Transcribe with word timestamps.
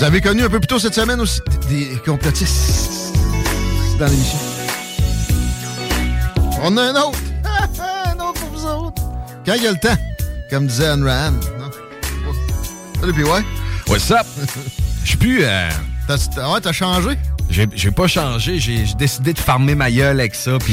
Vous 0.00 0.06
avez 0.06 0.22
connu 0.22 0.42
un 0.42 0.48
peu 0.48 0.58
plus 0.58 0.66
tôt 0.66 0.78
cette 0.78 0.94
semaine 0.94 1.20
aussi? 1.20 1.42
Des 1.68 2.00
complotistes 2.06 3.12
dans 3.98 4.06
l'émission. 4.06 4.38
On 6.62 6.74
a 6.78 6.82
un 6.84 6.94
autre. 7.02 7.18
un 8.06 8.18
autre 8.18 8.40
pour 8.40 8.48
vous 8.48 8.64
autres. 8.64 9.02
Quand 9.44 9.52
il 9.56 9.62
y 9.62 9.66
a 9.66 9.72
le 9.72 9.76
temps, 9.76 9.94
comme 10.48 10.66
disait 10.66 10.86
Anne 10.86 11.06
Rand. 11.06 11.34
Salut, 12.98 13.12
puis 13.12 13.24
ouais. 13.24 13.44
What's 13.88 14.10
up? 14.10 14.26
Je 15.04 15.08
suis 15.08 15.18
plus. 15.18 15.44
euh, 15.44 15.68
t'as- 16.08 16.50
ouais, 16.50 16.60
t'as 16.62 16.72
changé? 16.72 17.18
J'ai 17.50 17.90
pas 17.90 18.06
changé, 18.06 18.58
j'ai 18.58 18.84
décidé 18.98 19.32
de 19.32 19.38
farmer 19.38 19.74
ma 19.74 19.90
gueule 19.90 20.20
avec 20.20 20.34
ça. 20.34 20.52
Puis 20.58 20.72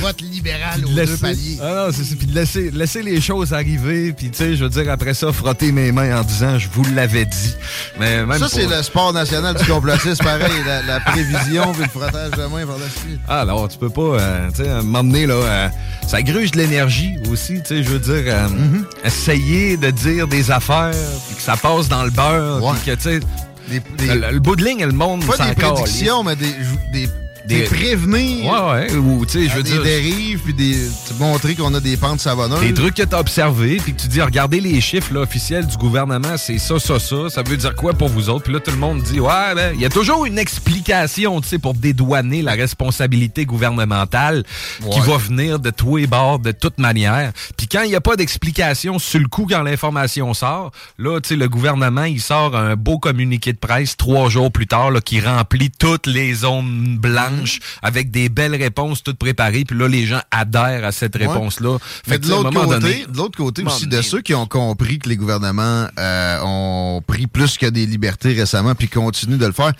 Vote 0.00 0.20
libéral 0.20 0.84
aux 0.84 0.88
de 0.88 1.04
deux 1.04 1.16
paliers. 1.16 1.58
Ah 1.62 1.86
non, 1.86 1.92
c'est 1.92 2.16
puis 2.16 2.26
de 2.26 2.34
laisser, 2.34 2.70
laisser 2.70 3.02
les 3.02 3.20
choses 3.20 3.52
arriver. 3.52 4.12
Puis 4.12 4.30
tu 4.30 4.36
sais, 4.38 4.56
je 4.56 4.64
veux 4.64 4.70
dire, 4.70 4.90
après 4.90 5.14
ça, 5.14 5.32
frotter 5.32 5.72
mes 5.72 5.92
mains 5.92 6.20
en 6.20 6.22
disant, 6.22 6.58
je 6.58 6.68
vous 6.70 6.84
l'avais 6.94 7.24
dit. 7.24 7.54
Mais 7.98 8.24
même 8.26 8.38
Ça, 8.38 8.48
c'est 8.48 8.66
le 8.66 8.82
sport 8.82 9.12
national 9.12 9.56
du 9.56 9.64
complotisme, 9.64 10.22
pareil. 10.22 10.52
La, 10.66 10.82
la 10.82 11.00
prévision 11.00 11.72
puis 11.72 11.82
le 11.82 11.88
frottage 11.88 12.32
de 12.32 12.42
main 12.42 12.66
par 12.66 12.78
la 12.78 12.88
suite. 12.90 13.20
Ah 13.28 13.44
non, 13.46 13.66
tu 13.68 13.78
peux 13.78 13.90
pas, 13.90 14.00
euh, 14.02 14.48
tu 14.50 14.64
sais, 14.64 14.68
donné, 15.06 15.26
là, 15.26 15.34
euh, 15.34 15.68
ça 16.06 16.22
gruge 16.22 16.50
de 16.50 16.58
l'énergie 16.58 17.14
aussi, 17.30 17.54
tu 17.62 17.68
sais, 17.68 17.82
je 17.82 17.88
veux 17.90 17.98
dire, 17.98 18.24
euh, 18.26 18.46
Mm-hmm. 18.46 19.06
essayer 19.06 19.76
de 19.76 19.90
dire 19.90 20.26
des 20.28 20.50
affaires, 20.50 20.90
puis 21.26 21.36
que 21.36 21.42
ça 21.42 21.56
passe 21.56 21.88
dans 21.88 22.04
le 22.04 22.10
beurre, 22.10 22.60
puis 22.74 22.90
que, 22.92 22.96
tu 22.96 23.02
sais, 23.02 23.20
Des, 23.68 23.80
des- 23.98 24.14
le, 24.14 24.30
le 24.32 24.38
bout 24.40 24.54
de 24.56 24.64
ligne, 24.64 24.84
le 24.84 24.92
monde 24.92 25.24
pas 25.24 25.36
des 25.48 25.54
prédictions, 25.74 26.22
mais 26.22 26.36
des, 26.36 26.52
des, 26.92 27.08
Des- 27.46 27.60
des 27.60 27.64
prévenir. 27.64 28.44
Ouais, 28.50 28.88
ouais, 28.90 28.94
ou, 28.96 29.24
tu 29.24 29.32
sais, 29.32 29.48
je 29.48 29.56
veux 29.56 29.62
des 29.62 29.70
dire... 29.70 29.82
dérives, 29.82 30.40
puis 30.40 30.54
des, 30.54 30.76
montrer 31.18 31.54
qu'on 31.54 31.72
a 31.74 31.80
des 31.80 31.96
pentes 31.96 32.20
savonneuses. 32.20 32.60
Des 32.60 32.74
trucs 32.74 32.94
que 32.94 33.02
tu 33.02 33.14
as 33.14 33.20
observés, 33.20 33.76
puis 33.76 33.94
que 33.94 34.00
tu 34.00 34.08
dis, 34.08 34.20
regardez 34.20 34.60
les 34.60 34.80
chiffres 34.80 35.14
là, 35.14 35.20
officiels 35.20 35.66
du 35.66 35.76
gouvernement, 35.76 36.36
c'est 36.36 36.58
ça, 36.58 36.78
ça, 36.78 36.98
ça. 36.98 37.30
Ça 37.30 37.42
veut 37.42 37.56
dire 37.56 37.74
quoi 37.76 37.92
pour 37.94 38.08
vous 38.08 38.28
autres? 38.30 38.44
Puis 38.44 38.52
là, 38.52 38.60
tout 38.60 38.70
le 38.72 38.76
monde 38.78 39.00
dit, 39.02 39.20
ouais, 39.20 39.54
ben, 39.54 39.72
il 39.74 39.80
y 39.80 39.84
a 39.84 39.88
toujours 39.88 40.26
une 40.26 40.38
explication, 40.38 41.40
tu 41.40 41.48
sais, 41.48 41.58
pour 41.58 41.74
dédouaner 41.74 42.42
la 42.42 42.52
responsabilité 42.52 43.44
gouvernementale 43.46 44.44
qui 44.90 45.00
va 45.00 45.16
venir 45.16 45.58
de 45.58 45.70
tous 45.70 45.96
les 45.96 46.06
bords, 46.06 46.40
de 46.40 46.52
toute 46.52 46.78
manière. 46.78 47.32
Puis 47.56 47.68
quand 47.68 47.82
il 47.82 47.90
n'y 47.90 47.96
a 47.96 48.00
pas 48.00 48.16
d'explication 48.16 48.98
sur 48.98 49.20
le 49.20 49.28
coup, 49.28 49.46
quand 49.48 49.62
l'information 49.62 50.34
sort, 50.34 50.72
là, 50.98 51.20
tu 51.20 51.30
sais, 51.30 51.36
le 51.36 51.48
gouvernement, 51.48 52.04
il 52.04 52.20
sort 52.20 52.56
un 52.56 52.74
beau 52.76 52.98
communiqué 52.98 53.52
de 53.52 53.58
presse 53.58 53.96
trois 53.96 54.28
jours 54.28 54.50
plus 54.50 54.66
tard, 54.66 54.90
là, 54.90 55.00
qui 55.00 55.20
remplit 55.20 55.70
toutes 55.70 56.06
les 56.06 56.34
zones 56.34 56.98
blanches 56.98 57.35
avec 57.82 58.10
des 58.10 58.28
belles 58.28 58.54
réponses 58.54 59.02
toutes 59.02 59.18
préparées. 59.18 59.64
Puis 59.64 59.78
là, 59.78 59.88
les 59.88 60.06
gens 60.06 60.20
adhèrent 60.30 60.84
à 60.84 60.92
cette 60.92 61.16
réponse-là. 61.16 61.78
Fait 62.06 62.18
de 62.18 62.24
que, 62.26 62.30
l'autre 62.30 62.50
côté, 62.50 62.68
donné- 62.80 63.06
de 63.08 63.16
l'autre 63.16 63.36
côté 63.38 63.62
aussi, 63.64 63.86
de 63.86 64.02
ceux 64.02 64.20
qui 64.22 64.34
ont 64.34 64.46
compris 64.46 64.98
que 64.98 65.08
les 65.08 65.16
gouvernements 65.16 65.86
euh, 65.98 66.40
ont 66.42 67.02
pris 67.06 67.26
plus 67.26 67.58
que 67.58 67.66
des 67.66 67.86
libertés 67.86 68.32
récemment 68.32 68.74
puis 68.74 68.88
continuent 68.88 69.38
de 69.38 69.46
le 69.46 69.52
faire, 69.52 69.72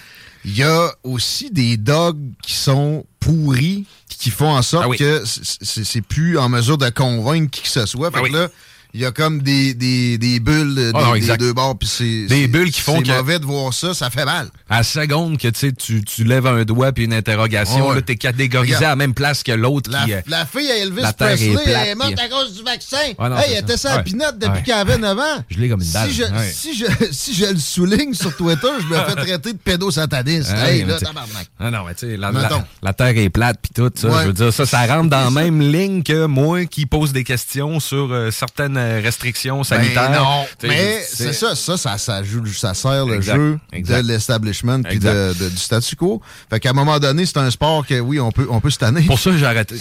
il 0.44 0.56
y 0.56 0.62
a 0.62 0.92
aussi 1.02 1.50
des 1.50 1.76
dogs 1.76 2.20
qui 2.42 2.52
sont 2.54 3.04
pourris, 3.18 3.84
qui 4.08 4.30
font 4.30 4.50
en 4.56 4.62
sorte 4.62 4.84
Ah 4.86 4.88
oui. 4.88 4.96
que 4.96 5.22
c'est 5.24 6.00
plus 6.02 6.38
en 6.38 6.48
mesure 6.48 6.78
de 6.78 6.88
convaincre 6.90 7.50
qui 7.50 7.62
que 7.62 7.68
ce 7.68 7.84
soit. 7.86 8.10
Fait 8.12 8.18
Ah 8.18 8.20
que 8.20 8.26
oui. 8.26 8.32
là, 8.32 8.48
il 8.96 9.02
y 9.02 9.04
a 9.04 9.10
comme 9.12 9.42
des, 9.42 9.74
des, 9.74 10.16
des 10.16 10.40
bulles 10.40 10.74
euh, 10.78 10.90
Ah 10.94 10.98
des, 11.12 11.20
non, 11.20 11.26
des 11.32 11.36
deux 11.36 11.52
bords, 11.52 11.76
puis 11.78 11.86
c'est 11.86 12.04
Des 12.26 12.42
c'est- 12.42 12.48
bulles 12.48 12.70
qui 12.72 12.80
font 12.80 12.96
c'est 12.96 13.02
que- 13.02 13.12
mauvais 13.16 13.38
de 13.38 13.44
voir 13.44 13.74
ça, 13.74 13.92
ça 13.92 14.08
fait 14.08 14.24
mal. 14.24 14.48
À 14.70 14.78
la 14.78 14.82
seconde 14.84 15.36
que 15.36 15.48
tu, 15.48 15.70
sais, 15.78 16.02
tu 16.02 16.24
lèves 16.24 16.46
un 16.46 16.64
doigt 16.64 16.92
puis 16.92 17.04
une 17.04 17.12
interrogation, 17.12 17.88
Ouais. 17.90 17.96
là, 17.96 18.00
t'es 18.02 18.16
catégorisé 18.16 18.74
Regarde. 18.76 18.84
à 18.84 18.88
la 18.88 18.96
même 18.96 19.12
place 19.12 19.42
que 19.42 19.52
l'autre 19.52 19.90
La, 19.90 20.04
qui... 20.06 20.14
euh, 20.14 20.20
la 20.26 20.46
fille 20.46 20.70
à 20.70 20.78
Elvis 20.78 21.02
est 21.02 21.16
Presley, 21.16 21.52
plate, 21.52 21.66
elle 21.66 21.88
est 21.88 21.94
morte 21.94 22.14
puis- 22.14 22.24
à 22.24 22.28
cause 22.28 22.56
du 22.56 22.62
vaccin. 22.64 22.96
Ouais, 23.18 23.28
non, 23.28 23.36
hey, 23.36 23.44
c'est 23.48 23.52
elle 23.52 23.64
était 23.64 23.76
sa 23.76 23.96
Ouais. 23.98 24.02
pinotte 24.02 24.38
depuis 24.38 24.50
Ouais. 24.50 24.62
qu'elle 24.62 24.74
avait 24.74 24.98
9 24.98 25.18
ans. 25.18 25.44
Je 25.50 25.58
l'ai 25.58 25.68
comme 25.68 25.82
une 25.82 25.90
balle. 25.92 26.08
Si 26.10 26.14
je, 26.16 26.22
Ouais. 26.24 26.52
si, 26.52 26.74
je, 26.74 26.84
si 27.12 27.34
je 27.34 27.44
le 27.46 27.58
souligne 27.58 28.14
sur 28.14 28.34
Twitter, 28.34 28.68
je 28.80 28.86
me 28.86 28.98
fais 29.04 29.14
traiter 29.14 29.52
de 29.52 29.58
pédosataniste. 29.58 30.52
Ah 30.56 30.70
hey, 30.72 30.84
là, 30.84 30.98
tabarnak. 30.98 31.46
Ah 31.60 31.70
non, 31.70 31.84
mais 31.86 31.94
tu 31.94 32.06
sais, 32.08 32.16
la, 32.16 32.32
Mettons. 32.32 32.56
la, 32.56 32.66
la 32.82 32.92
Terre 32.94 33.16
est 33.18 33.28
plate 33.28 33.58
puis 33.62 33.70
tout 33.74 33.90
ça. 33.94 34.08
Ouais. 34.08 34.22
Je 34.22 34.26
veux 34.28 34.32
dire, 34.32 34.52
ça, 34.52 34.64
ça 34.66 34.86
rentre 34.86 35.10
dans 35.10 35.24
la 35.24 35.30
même 35.30 35.60
ligne 35.60 36.02
que 36.02 36.24
moi 36.26 36.64
qui 36.64 36.86
pose 36.86 37.12
des 37.12 37.24
questions 37.24 37.78
sur 37.78 38.08
euh, 38.10 38.30
certaines 38.30 38.76
restrictions 39.02 39.62
sanitaires. 39.64 40.10
Ben 40.10 40.18
non, 40.18 40.44
Tu 40.58 40.68
sais, 40.68 40.74
mais 40.74 41.02
c'est 41.08 41.32
ça, 41.32 41.54
ça, 41.54 41.76
ça, 41.76 41.98
ça, 41.98 42.22
joue, 42.22 42.44
ça 42.46 42.74
sert 42.74 43.06
le 43.06 43.14
Exact, 43.14 43.36
jeu 43.36 43.58
exact. 43.72 44.02
de 44.02 44.08
l'establishment 44.08 44.82
puis 44.82 44.98
de, 44.98 45.32
de- 45.38 45.48
du 45.48 45.56
statu 45.56 45.96
quo. 45.96 46.20
Fait 46.50 46.60
qu'à 46.60 46.70
un 46.70 46.74
moment 46.74 46.98
donné, 46.98 47.26
c'est 47.26 47.38
un 47.38 47.50
sport 47.50 47.86
que, 47.86 47.98
oui, 48.00 48.20
on 48.20 48.30
peut, 48.32 48.46
on 48.50 48.60
peut 48.60 48.70
se 48.70 48.78
tanner. 48.78 49.02
Pour 49.02 49.18
ça, 49.18 49.30
j'ai 49.36 49.46
arrêté. 49.46 49.76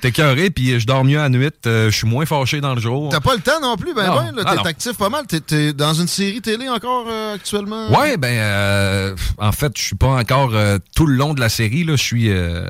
T'es 0.00 0.08
écœuré, 0.08 0.50
puis 0.50 0.78
je 0.80 0.86
dors 0.86 1.04
mieux 1.04 1.20
à 1.20 1.28
nuit. 1.28 1.50
euh, 1.66 1.90
je 1.90 1.96
suis 1.96 2.06
moins 2.08 2.26
fâché 2.26 2.60
dans 2.60 2.74
le 2.74 2.80
jour. 2.80 3.08
T'as 3.10 3.20
pas 3.20 3.34
le 3.34 3.40
temps 3.40 3.60
non 3.60 3.76
plus, 3.76 3.94
ben 3.94 4.06
Non. 4.06 4.14
ben, 4.16 4.42
Ah, 4.44 4.50
t'es 4.50 4.56
non. 4.56 4.62
actif 4.64 4.92
pas 4.96 5.08
mal. 5.08 5.24
T'es, 5.26 5.72
dans 5.72 5.94
une 5.94 6.08
série 6.08 6.40
télé 6.40 6.68
encore 6.68 7.06
euh, 7.10 7.34
actuellement? 7.34 7.90
Ouais, 7.98 8.16
ben, 8.16 8.28
euh, 8.38 9.16
en 9.38 9.52
fait, 9.52 9.72
je 9.76 9.82
suis 9.82 9.96
pas 9.96 10.08
encore 10.08 10.50
euh, 10.54 10.78
tout 10.94 11.06
le 11.06 11.14
long 11.16 11.34
de 11.34 11.40
la 11.40 11.48
série. 11.48 11.84
Là, 11.84 11.96
je 11.96 12.02
suis, 12.02 12.30
euh, 12.30 12.66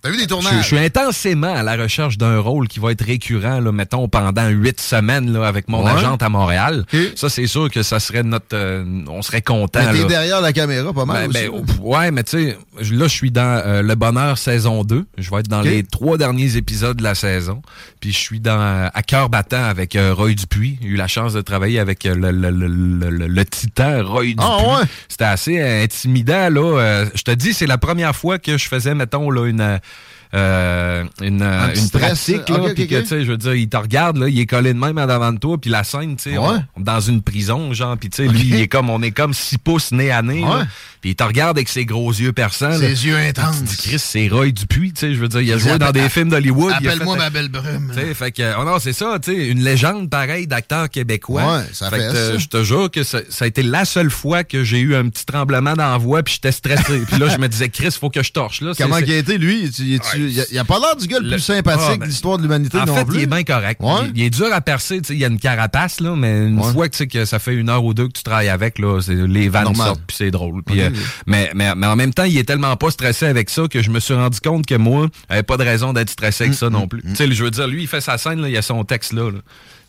T'as 0.00 0.10
vu 0.10 0.16
des 0.16 0.22
je, 0.22 0.28
tournages? 0.28 0.54
je 0.60 0.66
suis 0.66 0.78
intensément 0.78 1.52
à 1.52 1.62
la 1.64 1.76
recherche 1.76 2.18
d'un 2.18 2.38
rôle 2.38 2.68
qui 2.68 2.78
va 2.78 2.92
être 2.92 3.04
récurrent, 3.04 3.58
là, 3.58 3.72
mettons 3.72 4.08
pendant 4.08 4.46
huit 4.48 4.80
semaines 4.80 5.32
là, 5.32 5.46
avec 5.48 5.68
mon 5.68 5.84
Ouais. 5.84 5.90
agente 5.90 6.22
à 6.22 6.28
Montréal. 6.28 6.84
Ça, 7.16 7.28
c'est 7.28 7.46
sûr 7.48 7.68
que 7.70 7.82
ça 7.82 7.98
serait 7.98 8.22
notre, 8.22 8.54
euh, 8.54 8.84
on 9.08 9.22
serait 9.22 9.42
content. 9.42 9.80
Mais 9.92 9.98
t'es 10.00 10.04
derrière 10.06 10.40
la 10.40 10.52
caméra 10.52 10.92
pas 10.92 11.04
mal 11.04 11.28
Ben, 11.28 11.48
aussi. 11.48 11.50
ben, 11.50 11.66
pff, 11.66 11.76
ouais, 11.80 12.10
mais 12.12 12.22
tu 12.22 12.30
sais, 12.30 12.58
là, 12.94 13.08
je 13.08 13.12
suis 13.12 13.30
dans 13.32 13.60
euh, 13.66 13.82
Le 13.82 13.94
Bonheur 13.96 14.38
saison 14.38 14.84
2. 14.84 15.04
Je 15.18 15.30
vais 15.30 15.40
être 15.40 15.48
dans 15.48 15.62
les 15.62 15.82
trois 15.82 16.16
derniers 16.16 16.56
épisodes 16.56 16.96
de 16.96 17.02
la 17.02 17.14
saison. 17.16 17.60
Puis 18.00 18.12
je 18.12 18.18
suis 18.18 18.38
dans 18.38 18.60
euh, 18.60 18.88
À 18.94 19.02
cœur 19.02 19.28
battant 19.28 19.64
avec 19.64 19.96
euh, 19.96 20.14
Roy 20.14 20.34
Dupuis. 20.34 20.78
J'ai 20.80 20.88
eu 20.88 20.96
la 20.96 21.08
chance 21.08 21.32
de 21.32 21.40
travailler 21.40 21.80
avec 21.80 22.06
euh, 22.06 22.14
le, 22.14 22.30
le, 22.30 23.44
titan 23.44 24.04
Roy 24.04 24.26
Dupuis. 24.26 24.36
Ah, 24.38 24.58
ouais? 24.80 24.84
C'était 25.08 25.24
assez 25.24 25.60
intimidant, 25.60 26.48
là. 26.50 27.04
Je 27.14 27.22
te 27.22 27.32
dis, 27.32 27.52
c'est 27.52 27.66
la 27.66 27.78
première 27.78 28.14
fois 28.14 28.38
que 28.38 28.56
je 28.56 28.68
faisais, 28.68 28.94
mettons, 28.94 29.30
là, 29.30 29.46
une... 29.46 29.80
euh, 30.34 31.04
une, 31.22 31.42
euh, 31.42 31.66
Un 31.68 31.74
une 31.74 31.90
pratique, 31.90 32.48
là, 32.48 32.62
ok, 32.62 32.74
puis 32.74 32.86
que, 32.86 32.96
ok. 32.96 33.02
tu 33.02 33.08
sais, 33.08 33.24
je 33.24 33.30
veux 33.30 33.36
dire, 33.38 33.54
il 33.54 33.68
te 33.68 33.76
regarde, 33.76 34.18
là, 34.18 34.28
il 34.28 34.38
est 34.38 34.46
collé 34.46 34.74
de 34.74 34.78
même 34.78 34.98
en 34.98 35.02
avant 35.08 35.32
de 35.32 35.38
toi, 35.38 35.56
puis 35.58 35.70
la 35.70 35.84
scène, 35.84 36.16
tu 36.16 36.30
sais, 36.32 36.38
Ouais. 36.38 36.58
dans 36.76 37.00
une 37.00 37.22
prison, 37.22 37.72
genre, 37.72 37.96
puis 37.96 38.10
tu 38.10 38.16
sais, 38.24 38.28
lui, 38.28 38.42
il 38.44 38.60
est 38.60 38.68
comme, 38.68 38.90
on 38.90 39.02
est 39.02 39.10
comme 39.10 39.32
six 39.32 39.58
pouces 39.58 39.92
nez 39.92 40.10
à 40.10 40.22
nez, 40.22 40.44
puis 41.00 41.10
il 41.10 41.14
te 41.16 41.22
regarde 41.24 41.56
avec 41.56 41.68
ses 41.68 41.84
gros 41.86 42.10
yeux 42.12 42.32
perçants, 42.32 42.68
là. 42.68 42.78
Ses 42.78 43.06
yeux 43.06 43.16
intenses. 43.16 43.62
Tu 43.70 43.76
Chris, 43.88 43.98
c'est 43.98 44.28
Roy 44.28 44.50
Dupuis, 44.50 44.92
tu 44.92 45.00
sais, 45.00 45.14
je 45.14 45.18
veux 45.20 45.28
dire, 45.28 45.40
il 45.40 45.52
a 45.52 45.54
Il 45.54 45.60
joué 45.60 45.78
dans 45.78 45.92
des 45.92 46.08
films 46.08 46.28
d'Hollywood. 46.30 46.72
Appelle-moi 46.76 47.14
fait- 47.16 47.22
ma 47.22 47.30
belle 47.30 47.48
brume. 47.48 47.92
tu 47.94 48.00
sais, 48.00 48.14
fait 48.14 48.32
que, 48.32 48.54
oh 48.60 48.64
non, 48.64 48.78
c'est 48.78 48.92
ça, 48.92 49.18
tu 49.22 49.32
sais, 49.34 49.46
une 49.48 49.62
légende 49.62 50.10
pareille 50.10 50.46
d'acteur 50.46 50.90
québécois. 50.90 51.58
Ouais, 51.58 51.62
ça 51.72 51.88
fait 51.90 52.00
euh, 52.00 52.38
Je 52.38 52.48
te 52.48 52.62
jure 52.64 52.90
que 52.90 53.02
ça, 53.02 53.20
ça 53.30 53.44
a 53.44 53.48
été 53.48 53.62
la 53.62 53.84
seule 53.84 54.10
fois 54.10 54.44
que 54.44 54.62
j'ai 54.64 54.80
eu 54.80 54.94
un 54.94 55.08
petit 55.08 55.24
tremblement 55.24 55.74
voix, 55.98 56.22
puis 56.22 56.34
j'étais 56.34 56.52
stressé. 56.52 57.00
puis 57.08 57.18
là, 57.18 57.28
je 57.28 57.38
me 57.38 57.48
disais, 57.48 57.68
Chris, 57.68 57.90
faut 57.98 58.10
que 58.10 58.22
je 58.22 58.32
torche, 58.32 58.60
là. 58.60 58.72
Comment 58.76 58.98
il 58.98 59.10
a 59.12 59.16
été, 59.16 59.38
lui? 59.38 59.70
Il, 59.78 60.00
il 60.22 60.58
a, 60.58 60.60
a 60.60 60.64
pas 60.64 60.78
l'air 60.78 60.96
du 60.96 61.06
gars 61.06 61.18
le, 61.18 61.24
Le- 61.24 61.30
plus 61.32 61.40
sympathique 61.40 61.82
Ah, 61.86 61.96
ben, 61.96 61.98
de 62.00 62.04
l'histoire 62.06 62.38
de 62.38 62.42
l'humanité 62.42 62.78
En 62.78 62.86
non 62.86 62.94
fait, 62.96 63.04
plus. 63.04 63.16
il 63.18 63.22
est 63.22 63.26
bien 63.26 63.42
correct. 63.44 63.80
Ouais. 63.82 64.08
Il, 64.14 64.18
il 64.20 64.24
est 64.24 64.30
dur 64.30 64.48
à 64.52 64.60
percer, 64.60 65.00
tu 65.00 65.08
sais, 65.08 65.14
il 65.14 65.20
y 65.20 65.24
a 65.24 65.28
une 65.28 65.38
carapace, 65.38 66.00
là, 66.00 66.14
mais 66.16 66.46
une 66.48 66.58
Ouais. 66.60 66.72
fois 66.72 66.88
que, 66.88 66.92
tu 66.92 66.98
sais, 66.98 67.06
que 67.06 67.24
ça 67.24 67.38
fait 67.38 67.54
une 67.54 67.68
heure 67.70 67.84
ou 67.84 67.94
deux 67.94 68.08
que 68.08 68.12
tu 68.12 68.22
travailles 68.22 68.48
avec, 68.48 68.78
là, 68.78 68.98
les 69.08 69.48
vannes 69.48 69.64
Normal. 69.64 69.86
sortent, 69.88 70.02
puis 70.06 70.16
c'est 70.16 70.30
drôle. 70.30 70.62
Euh, 70.70 70.90
mais, 71.26 71.50
mais, 71.54 71.74
mais 71.76 71.86
en 71.86 71.96
même 71.96 72.12
temps, 72.12 72.24
il 72.24 72.36
est 72.38 72.44
tellement 72.44 72.76
pas 72.76 72.90
stressé 72.90 73.26
avec 73.26 73.50
ça 73.50 73.62
que 73.70 73.82
je 73.82 73.90
me 73.90 74.00
suis 74.00 74.14
rendu 74.14 74.40
compte 74.40 74.66
que 74.66 74.74
moi, 74.74 75.08
j'avais 75.28 75.42
pas 75.42 75.56
de 75.56 75.64
raison 75.64 75.92
d'être 75.92 76.10
stressé 76.10 76.44
avec 76.44 76.54
ça 76.54 76.70
non 76.70 76.88
plus. 76.88 77.02
Tu 77.02 77.14
sais, 77.16 77.30
je 77.32 77.44
veux 77.44 77.50
dire, 77.50 77.66
lui, 77.66 77.82
il 77.82 77.88
fait 77.88 78.00
sa 78.00 78.18
scène, 78.18 78.40
là, 78.40 78.48
il 78.48 78.56
a 78.56 78.62
son 78.62 78.84
texte 78.84 79.12
là. 79.12 79.30
là. 79.30 79.38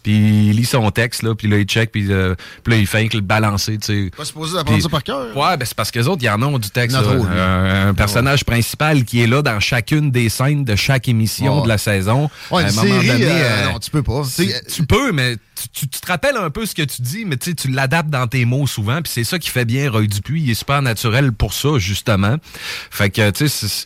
Puis 0.04 0.48
il 0.50 0.54
lit 0.56 0.66
son 0.66 0.90
texte, 0.92 1.24
là, 1.24 1.36
puis 1.36 1.48
là, 1.48 1.58
il 1.58 1.66
check, 1.66 1.92
puis, 1.92 2.08
euh, 2.12 2.36
puis 2.64 2.74
là, 2.74 2.80
il 2.80 2.88
fait 2.88 3.08
que 3.10 3.18
le 3.18 3.22
balancer, 3.22 3.78
tu 3.78 4.06
sais. 4.06 4.12
Pas 4.16 4.26
supposé 4.26 4.54
d'apprendre 4.56 4.78
Puis- 4.78 4.84
ça 4.84 4.90
par 4.90 5.04
cœur. 5.04 5.36
Ouais, 5.36 5.58
ben 5.58 5.66
c'est 5.66 5.76
parce 5.76 5.92
que 5.92 6.00
les 6.00 6.08
autres, 6.08 6.22
il 6.22 6.26
y 6.26 6.30
en 6.30 6.42
ont 6.42 6.58
du 6.58 6.70
texte. 6.70 6.96
Là. 6.96 7.04
trop, 7.04 7.14
lui. 7.16 7.24
un, 7.40 7.94
personnage 7.94 8.44
principal 8.46 9.04
qui 9.04 9.22
est 9.22 9.28
là 9.28 9.42
dans 9.42 9.60
chacune 9.60 10.12
des 10.12 10.30
scènes 10.30 10.64
de 10.64 10.76
chaque 10.76 11.08
émission 11.08 11.58
Ouais. 11.58 11.64
de 11.64 11.68
la 11.68 11.78
saison. 11.78 12.30
Ouais, 12.52 12.64
À 12.64 12.68
un 12.68 12.72
moment 12.72 12.82
série, 12.88 13.08
donné, 13.08 13.26
euh, 13.26 13.44
euh, 13.68 13.72
non, 13.74 13.80
tu 13.80 13.92
peux 13.92 14.04
pas. 14.04 14.22
tu, 14.70 14.86
peux, 14.86 15.12
mais 15.12 15.36
tu, 15.56 15.68
tu- 15.74 15.88
tu 15.88 16.00
te 16.00 16.08
rappelles 16.08 16.38
un 16.38 16.50
peu 16.50 16.66
ce 16.66 16.74
que 16.76 16.84
tu 16.84 17.02
dis, 17.02 17.26
mais 17.26 17.38
tu 17.38 17.50
sais, 17.50 17.56
tu 17.56 17.68
l'adaptes 17.70 18.10
dans 18.10 18.28
tes 18.28 18.46
mots 18.46 18.68
souvent, 18.68 19.02
puis 19.02 19.12
c'est 19.14 19.24
ça 19.24 19.38
qui 19.40 19.50
fait 19.50 19.66
bien 19.66 19.90
Roy 19.92 20.08
Dupuis. 20.08 20.42
Il 20.42 20.50
est 20.52 20.54
super 20.56 20.82
naturel 20.82 21.32
pour 21.34 21.54
ça, 21.54 21.78
justement. 21.78 22.38
Fait 22.90 23.10
que, 23.10 23.30
tu 23.32 23.48
sais, 23.48 23.68
c'est- 23.68 23.86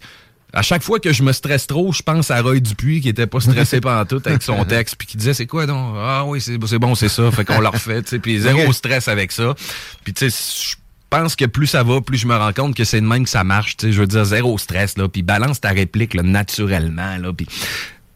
à 0.54 0.62
chaque 0.62 0.84
fois 0.84 1.00
que 1.00 1.12
je 1.12 1.24
me 1.24 1.32
stresse 1.32 1.66
trop, 1.68 1.92
je 1.92 2.02
pense 2.04 2.30
à 2.32 2.42
Roy 2.42 2.60
Dupuis 2.60 3.02
qui 3.02 3.10
était 3.10 3.28
pas 3.28 3.40
stressé 3.40 3.82
pendant 3.82 4.06
tout 4.06 4.22
avec 4.26 4.44
son 4.44 4.64
texte, 4.66 4.96
puis 4.98 5.08
qui 5.08 5.18
disait 5.18 5.34
c'est 5.34 5.48
quoi 5.48 5.66
donc? 5.66 5.96
Ah 5.98 6.24
oui, 6.26 6.40
c'est 6.42 6.58
c'est 6.68 6.80
bon, 6.80 6.94
c'est 6.96 7.10
ça. 7.10 7.32
Fait 7.32 7.44
qu'on 7.44 7.60
le 7.60 7.68
refait, 7.68 8.02
puis 8.22 8.40
zéro 8.40 8.72
stress 8.72 9.08
avec 9.08 9.32
ça. 9.32 9.56
Puis 10.04 10.14
tu 10.14 10.30
sais, 10.30 10.70
je 10.70 10.76
pense 11.10 11.36
que 11.36 11.46
plus 11.46 11.68
ça 11.68 11.84
va, 11.84 12.02
plus 12.02 12.18
je 12.18 12.28
me 12.28 12.36
rends 12.36 12.54
compte 12.54 12.76
que 12.76 12.84
c'est 12.84 13.02
de 13.02 13.06
même 13.06 13.24
que 13.24 13.30
ça 13.30 13.44
marche. 13.44 13.78
Tu 13.78 13.88
sais, 13.88 13.92
je 13.94 14.00
veux 14.00 14.08
dire 14.08 14.26
zéro 14.26 14.58
stress 14.58 14.98
là, 14.98 15.08
puis 15.10 15.22
balance 15.24 15.60
ta 15.62 15.70
réplique 15.70 16.14
là, 16.14 16.24
naturellement 16.24 17.18
là, 17.18 17.34
puis 17.34 17.48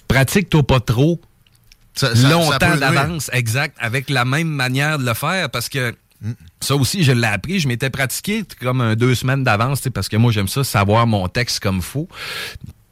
pratique-toi 0.08 0.64
pas 0.66 0.80
trop 0.80 1.20
ça- 1.96 2.16
ça- 2.16 2.30
longtemps 2.30 2.76
d'avance, 2.78 3.30
exact, 3.34 3.76
avec 3.80 4.10
la 4.10 4.26
même 4.26 4.48
manière 4.48 5.00
de 5.00 5.06
le 5.06 5.14
faire, 5.16 5.50
parce 5.50 5.70
que 5.70 5.96
ça 6.60 6.76
aussi, 6.76 7.04
je 7.04 7.12
l'ai 7.12 7.28
appris, 7.28 7.60
je 7.60 7.68
m'étais 7.68 7.90
pratiqué 7.90 8.44
comme 8.60 8.96
deux 8.96 9.16
semaines 9.16 9.44
d'avance, 9.44 9.82
parce 9.94 10.10
que 10.10 10.18
moi, 10.18 10.32
j'aime 10.32 10.48
ça, 10.48 10.64
savoir 10.64 11.06
mon 11.08 11.28
texte 11.28 11.60
comme 11.60 11.82
faut. 11.82 12.08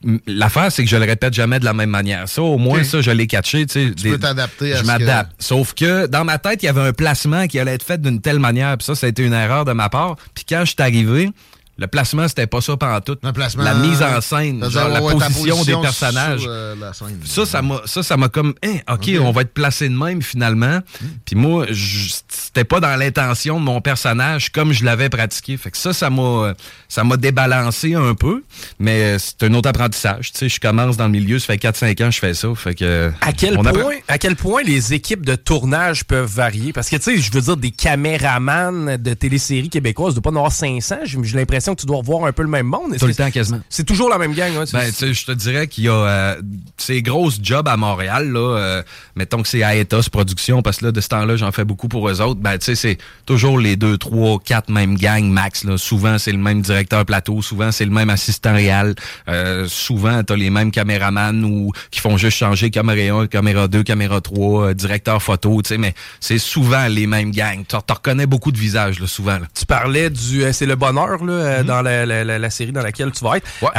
M- 0.03 0.19
L'affaire, 0.27 0.71
c'est 0.71 0.83
que 0.83 0.89
je 0.89 0.97
le 0.97 1.05
répète 1.05 1.33
jamais 1.33 1.59
de 1.59 1.65
la 1.65 1.73
même 1.73 1.89
manière. 1.89 2.29
Ça, 2.29 2.43
au 2.43 2.57
moins, 2.59 2.83
ça, 2.83 3.01
je 3.01 3.09
l'ai 3.09 3.25
catché. 3.25 3.65
Tu 3.65 3.91
peux 4.11 4.19
t'adapter 4.19 4.73
à 4.73 4.77
Je 4.77 4.83
m'adapte. 4.83 5.31
Sauf 5.39 5.73
que 5.73 6.05
dans 6.05 6.23
ma 6.23 6.37
tête, 6.37 6.61
il 6.61 6.67
y 6.67 6.69
avait 6.69 6.81
un 6.81 6.93
placement 6.93 7.47
qui 7.47 7.57
allait 7.57 7.73
être 7.73 7.85
fait 7.85 7.99
d'une 7.99 8.21
telle 8.21 8.37
manière. 8.37 8.77
Puis 8.77 8.85
ça, 8.85 8.93
ça 8.93 9.07
a 9.07 9.09
été 9.09 9.23
une 9.23 9.33
erreur 9.33 9.65
de 9.65 9.71
ma 9.71 9.89
part. 9.89 10.15
Puis 10.35 10.45
quand 10.47 10.59
je 10.61 10.71
suis 10.73 10.75
arrivé, 10.81 11.31
le 11.77 11.87
placement, 11.87 12.27
c'était 12.27 12.47
pas 12.47 12.61
ça 12.61 12.77
pendant 12.77 13.01
tout. 13.01 13.17
Un 13.23 13.33
placement- 13.33 13.63
La 13.63 13.73
mise 13.73 14.01
en 14.01 14.21
scène, 14.21 14.69
genre, 14.69 14.87
la 14.89 15.01
position, 15.01 15.57
des 15.63 15.71
sur, 15.71 15.81
personnages. 15.81 16.43
euh, 16.47 16.75
la 16.79 16.93
scène. 16.93 17.19
Ça, 17.25 17.45
ça 17.45 17.61
m'a, 17.61 17.81
ça, 17.85 18.01
ça 18.03 18.15
m'a 18.17 18.29
comme, 18.29 18.53
hein, 18.63 18.77
ok, 18.89 19.11
on 19.21 19.31
va 19.31 19.41
être 19.41 19.53
placé 19.53 19.89
de 19.89 19.95
même 19.95 20.21
finalement. 20.21 20.79
Puis 21.25 21.35
moi, 21.35 21.65
je- 21.69 22.13
c'était 22.29 22.63
pas 22.63 22.79
dans 22.79 22.95
l'intention 22.95 23.59
de 23.59 23.65
mon 23.65 23.81
personnage 23.81 24.51
comme 24.51 24.71
je 24.71 24.85
l'avais 24.85 25.09
pratiqué. 25.09 25.57
Fait 25.57 25.71
que 25.71 25.77
ça, 25.77 25.91
ça 25.93 26.09
m'a, 26.09 26.53
ça 26.87 27.03
m'a 27.03 27.17
débalancé 27.17 27.93
un 27.95 28.13
peu. 28.15 28.43
Mais 28.79 29.17
c'est 29.19 29.43
un 29.43 29.53
autre 29.53 29.67
apprentissage. 29.69 30.31
Tu 30.31 30.39
sais, 30.39 30.49
je 30.49 30.59
commence 30.59 30.95
dans 30.97 31.05
le 31.05 31.11
milieu, 31.11 31.39
ça 31.39 31.47
fait 31.47 31.57
4-5 31.57 32.01
ans 32.01 32.07
que 32.07 32.15
je 32.15 32.19
fais 32.19 32.33
ça. 32.33 32.47
Fait 32.55 32.73
que. 32.75 33.11
À 33.21 33.33
quel, 33.33 33.55
point, 33.55 33.65
apprend. 33.67 33.89
à 34.07 34.17
quel 34.17 34.35
point 34.37 34.63
les 34.63 34.93
équipes 34.93 35.25
de 35.25 35.35
tournage 35.35 36.05
peuvent 36.05 36.29
varier? 36.31 36.71
Parce 36.71 36.89
que, 36.89 36.95
tu 36.95 37.03
sais, 37.03 37.17
je 37.17 37.31
veux 37.31 37.41
dire, 37.41 37.57
des 37.57 37.71
caméramans 37.71 38.97
de 38.97 39.13
téléséries 39.13 39.69
québécoises, 39.69 40.13
doit 40.13 40.21
pas 40.23 40.29
en 40.31 40.35
avoir 40.37 40.51
500. 40.51 40.97
J'ai 41.03 41.17
j'ai 41.23 41.35
l'impression 41.65 41.75
que 41.75 41.81
tu 41.81 41.87
dois 41.87 41.97
revoir 41.97 42.25
un 42.25 42.31
peu 42.31 42.43
le 42.43 42.49
même 42.49 42.67
monde. 42.67 42.97
Tout 42.97 43.07
le 43.07 43.15
temps 43.15 43.31
quasiment. 43.31 43.59
C'est 43.69 43.83
toujours 43.83 44.09
la 44.09 44.17
même 44.17 44.33
gang, 44.33 44.51
hein? 44.57 44.63
Ben, 44.71 44.91
je 44.91 45.25
te 45.25 45.31
dirais 45.31 45.67
qu'il 45.67 45.85
y 45.85 45.89
a 45.89 45.93
euh, 45.93 46.41
ces 46.77 47.01
grosses 47.01 47.39
jobs 47.41 47.67
à 47.67 47.77
Montréal, 47.77 48.31
là, 48.31 48.57
euh, 48.57 48.83
mettons 49.15 49.41
que 49.41 49.47
c'est 49.47 49.61
Aetos 49.61 50.09
Production, 50.11 50.61
parce 50.61 50.77
que 50.77 50.85
là, 50.85 50.91
de 50.91 51.01
ce 51.01 51.07
temps-là, 51.09 51.35
j'en 51.35 51.51
fais 51.51 51.65
beaucoup 51.65 51.87
pour 51.87 52.09
eux 52.09 52.21
autres. 52.21 52.39
Ben, 52.39 52.57
tu 52.57 52.65
sais, 52.65 52.75
c'est 52.75 52.97
toujours 53.25 53.59
les 53.59 53.75
deux, 53.75 53.97
trois, 53.97 54.39
quatre 54.39 54.69
mêmes 54.69 54.95
gangs 54.95 55.29
max. 55.29 55.63
Là. 55.63 55.77
Souvent, 55.77 56.17
c'est 56.17 56.31
le 56.31 56.37
même 56.37 56.61
directeur 56.61 57.05
plateau, 57.05 57.41
souvent, 57.41 57.71
c'est 57.71 57.85
le 57.85 57.91
même 57.91 58.09
assistant 58.09 58.53
réel. 58.53 58.95
Euh, 59.27 59.65
souvent, 59.67 60.23
t'as 60.23 60.35
les 60.35 60.49
mêmes 60.49 60.71
caméramans 60.71 61.43
ou 61.43 61.71
qui 61.91 61.99
font 61.99 62.17
juste 62.17 62.37
changer 62.37 62.69
caméra 62.69 63.21
1, 63.21 63.27
caméra 63.27 63.67
2, 63.67 63.83
caméra 63.83 64.21
3, 64.21 64.61
euh, 64.61 64.73
directeur 64.73 65.21
photo, 65.21 65.61
tu 65.61 65.69
sais, 65.69 65.77
mais 65.77 65.93
c'est 66.19 66.37
souvent 66.39 66.87
les 66.87 67.07
mêmes 67.07 67.31
gangs. 67.31 67.63
Tu 67.67 67.75
reconnais 67.75 68.25
beaucoup 68.25 68.51
de 68.51 68.57
visages, 68.57 68.99
là, 68.99 69.07
souvent. 69.07 69.39
Là. 69.39 69.47
tu 69.53 69.65
parlais 69.65 70.09
du 70.09 70.43
euh, 70.43 70.53
c'est 70.53 70.65
le 70.65 70.75
bonheur 70.75 71.23
là, 71.23 71.54
euh, 71.59 71.63
dans 71.63 71.81
la, 71.81 72.05
la- 72.05 72.23
la- 72.23 72.39
la 72.39 72.49
série 72.49 72.71
dans 72.71 72.81
laquelle 72.83 73.11
tu 73.11 73.23
vas 73.23 73.37
être. 73.37 73.47
Ouais. 73.61 73.69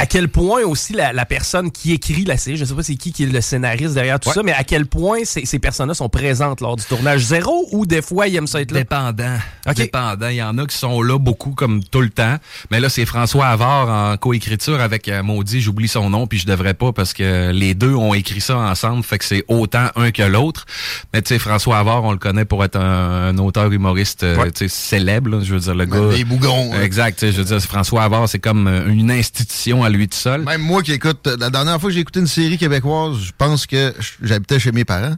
À 0.00 0.06
quel 0.06 0.28
point 0.28 0.62
aussi 0.62 0.94
la, 0.94 1.12
la 1.12 1.26
personne 1.26 1.70
qui 1.70 1.92
écrit 1.92 2.24
la 2.24 2.36
série, 2.38 2.56
je 2.56 2.64
sais 2.64 2.72
pas 2.74 2.82
c'est 2.82 2.94
qui 2.96 3.12
qui 3.12 3.24
est 3.24 3.26
le 3.26 3.40
scénariste 3.42 3.94
derrière 3.94 4.18
tout 4.18 4.28
Ouais. 4.30 4.34
ça, 4.34 4.42
mais 4.42 4.52
à 4.52 4.64
quel 4.64 4.86
point 4.86 5.18
ces, 5.24 5.44
ces 5.44 5.58
personnes-là 5.58 5.92
sont 5.94 6.08
présentes 6.08 6.60
lors 6.62 6.76
du 6.76 6.84
tournage? 6.84 7.20
Zéro 7.20 7.68
ou 7.72 7.84
des 7.84 8.00
fois 8.00 8.26
ils 8.28 8.36
aiment 8.36 8.46
ça 8.46 8.60
être 8.62 8.70
là? 8.72 8.78
Dépendant. 8.80 9.36
Dépendant. 9.76 10.28
Il 10.28 10.36
y 10.36 10.42
en 10.42 10.56
a 10.56 10.64
qui 10.66 10.76
sont 10.76 11.02
là 11.02 11.18
beaucoup 11.18 11.50
comme 11.50 11.84
tout 11.84 12.00
le 12.00 12.08
temps. 12.10 12.36
Mais 12.70 12.80
là, 12.80 12.88
c'est 12.88 13.04
François 13.04 13.48
Havard 13.48 13.88
en 13.90 14.16
coécriture 14.16 14.80
avec 14.80 15.06
euh, 15.08 15.22
Maudit, 15.22 15.60
j'oublie 15.60 15.88
son 15.88 16.08
nom, 16.08 16.26
puis 16.26 16.38
je 16.38 16.46
devrais 16.46 16.72
pas 16.74 16.92
parce 16.92 17.12
que 17.12 17.50
les 17.50 17.74
deux 17.74 17.94
ont 17.94 18.14
écrit 18.14 18.40
ça 18.40 18.56
ensemble, 18.56 19.02
fait 19.04 19.18
que 19.18 19.24
c'est 19.26 19.44
autant 19.48 19.86
un 19.96 20.10
que 20.12 20.22
l'autre. 20.22 20.64
Mais 21.12 21.20
tu 21.20 21.28
sais, 21.34 21.38
François 21.38 21.78
Havard, 21.78 22.04
on 22.04 22.12
le 22.12 22.18
connaît 22.18 22.44
pour 22.46 22.64
être 22.64 22.76
un, 22.76 23.28
un 23.28 23.38
auteur 23.38 23.70
humoriste 23.70 24.22
euh, 24.22 24.36
Ouais. 24.38 24.50
tu 24.50 24.66
sais, 24.66 24.68
célèbre, 24.68 25.28
là, 25.30 25.40
je 25.42 25.52
veux 25.52 25.60
dire, 25.60 25.74
le 25.74 25.84
gars. 25.84 26.16
Les 26.16 26.24
bougons. 26.24 26.72
hein. 26.72 26.80
Exact, 26.82 27.18
tu 27.18 27.26
sais, 27.26 27.32
je 27.32 27.38
veux 27.42 27.44
dire, 27.44 27.60
François 27.60 28.04
Havard, 28.04 28.28
c'est 28.28 28.38
comme 28.38 28.66
euh, 28.66 28.88
une 28.88 29.10
institution 29.10 29.84
à 29.84 29.89
lui 29.90 30.08
tout 30.08 30.16
seul. 30.16 30.42
Même 30.42 30.62
moi 30.62 30.82
qui 30.82 30.92
écoute, 30.92 31.26
la 31.38 31.50
dernière 31.50 31.80
fois 31.80 31.90
que 31.90 31.94
j'ai 31.94 32.00
écouté 32.00 32.20
une 32.20 32.26
série 32.26 32.56
québécoise, 32.58 33.18
je 33.20 33.32
pense 33.36 33.66
que 33.66 33.92
j'habitais 34.22 34.58
chez 34.58 34.72
mes 34.72 34.84
parents. 34.84 35.14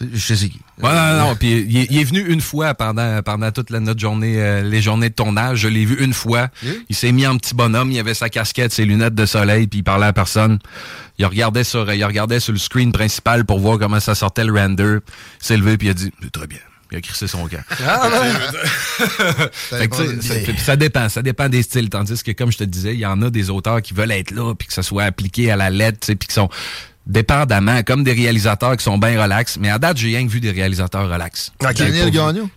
Je 0.00 0.34
sais 0.34 0.48
qui. 0.48 0.60
Ouais, 0.82 0.90
non, 0.92 1.18
non, 1.28 1.36
puis 1.36 1.64
il, 1.68 1.76
est- 1.78 1.86
il 1.90 1.98
est 1.98 2.04
venu 2.04 2.20
une 2.20 2.40
fois 2.40 2.74
pendant 2.74 3.22
pendant 3.22 3.52
toute 3.52 3.70
la, 3.70 3.78
notre 3.80 4.00
journée, 4.00 4.40
euh, 4.42 4.62
les 4.62 4.82
journées 4.82 5.08
de 5.10 5.14
tournage. 5.14 5.58
Je 5.60 5.68
l'ai 5.68 5.84
vu 5.84 5.96
une 6.02 6.12
fois. 6.12 6.48
Il 6.88 6.96
s'est 6.96 7.12
mis 7.12 7.26
en 7.26 7.36
petit 7.36 7.54
bonhomme, 7.54 7.92
il 7.92 7.98
avait 8.00 8.14
sa 8.14 8.28
casquette, 8.28 8.72
ses 8.72 8.84
lunettes 8.84 9.14
de 9.14 9.26
soleil, 9.26 9.66
puis 9.68 9.80
il 9.80 9.82
parlait 9.84 10.06
à 10.06 10.12
personne. 10.12 10.58
Il 11.18 11.26
regardait 11.26 11.62
sur, 11.64 11.92
il 11.92 12.04
regardait 12.04 12.40
sur 12.40 12.52
le 12.52 12.58
screen 12.58 12.90
principal 12.90 13.44
pour 13.44 13.60
voir 13.60 13.78
comment 13.78 14.00
ça 14.00 14.14
sortait 14.16 14.44
le 14.44 14.52
render. 14.52 14.98
Il 15.40 15.46
s'est 15.46 15.56
levé 15.56 15.76
puis 15.78 15.86
il 15.86 15.90
a 15.90 15.94
dit, 15.94 16.10
très 16.32 16.48
bien. 16.48 16.58
Il 16.94 16.98
a 16.98 17.00
crissé 17.00 17.26
son 17.26 17.48
camp. 17.48 17.58
Fait 17.68 19.88
que, 19.88 20.20
tu 20.20 20.22
sais, 20.22 20.56
ça, 20.58 20.76
dépend, 20.76 21.08
ça 21.08 21.22
dépend 21.22 21.48
des 21.48 21.64
styles. 21.64 21.90
Tandis 21.90 22.22
que, 22.22 22.30
comme 22.30 22.52
je 22.52 22.58
te 22.58 22.64
disais, 22.64 22.94
il 22.94 23.00
y 23.00 23.06
en 23.06 23.20
a 23.22 23.30
des 23.30 23.50
auteurs 23.50 23.82
qui 23.82 23.94
veulent 23.94 24.12
être 24.12 24.30
là, 24.30 24.54
puis 24.54 24.68
que 24.68 24.74
ça 24.74 24.84
soit 24.84 25.02
appliqué 25.02 25.50
à 25.50 25.56
la 25.56 25.70
lettre, 25.70 26.06
puis 26.06 26.28
qui 26.28 26.32
sont 26.32 26.48
dépendamment, 27.04 27.82
comme 27.82 28.04
des 28.04 28.12
réalisateurs 28.12 28.76
qui 28.76 28.84
sont 28.84 28.96
bien 28.96 29.20
relax. 29.20 29.56
Mais 29.58 29.70
à 29.70 29.80
date, 29.80 29.96
j'ai 29.96 30.06
rien 30.06 30.24
que 30.24 30.30
vu 30.30 30.38
des 30.38 30.52
réalisateurs 30.52 31.10
relax. 31.10 31.50
Daniel 31.60 32.12
Gagnon? 32.12 32.48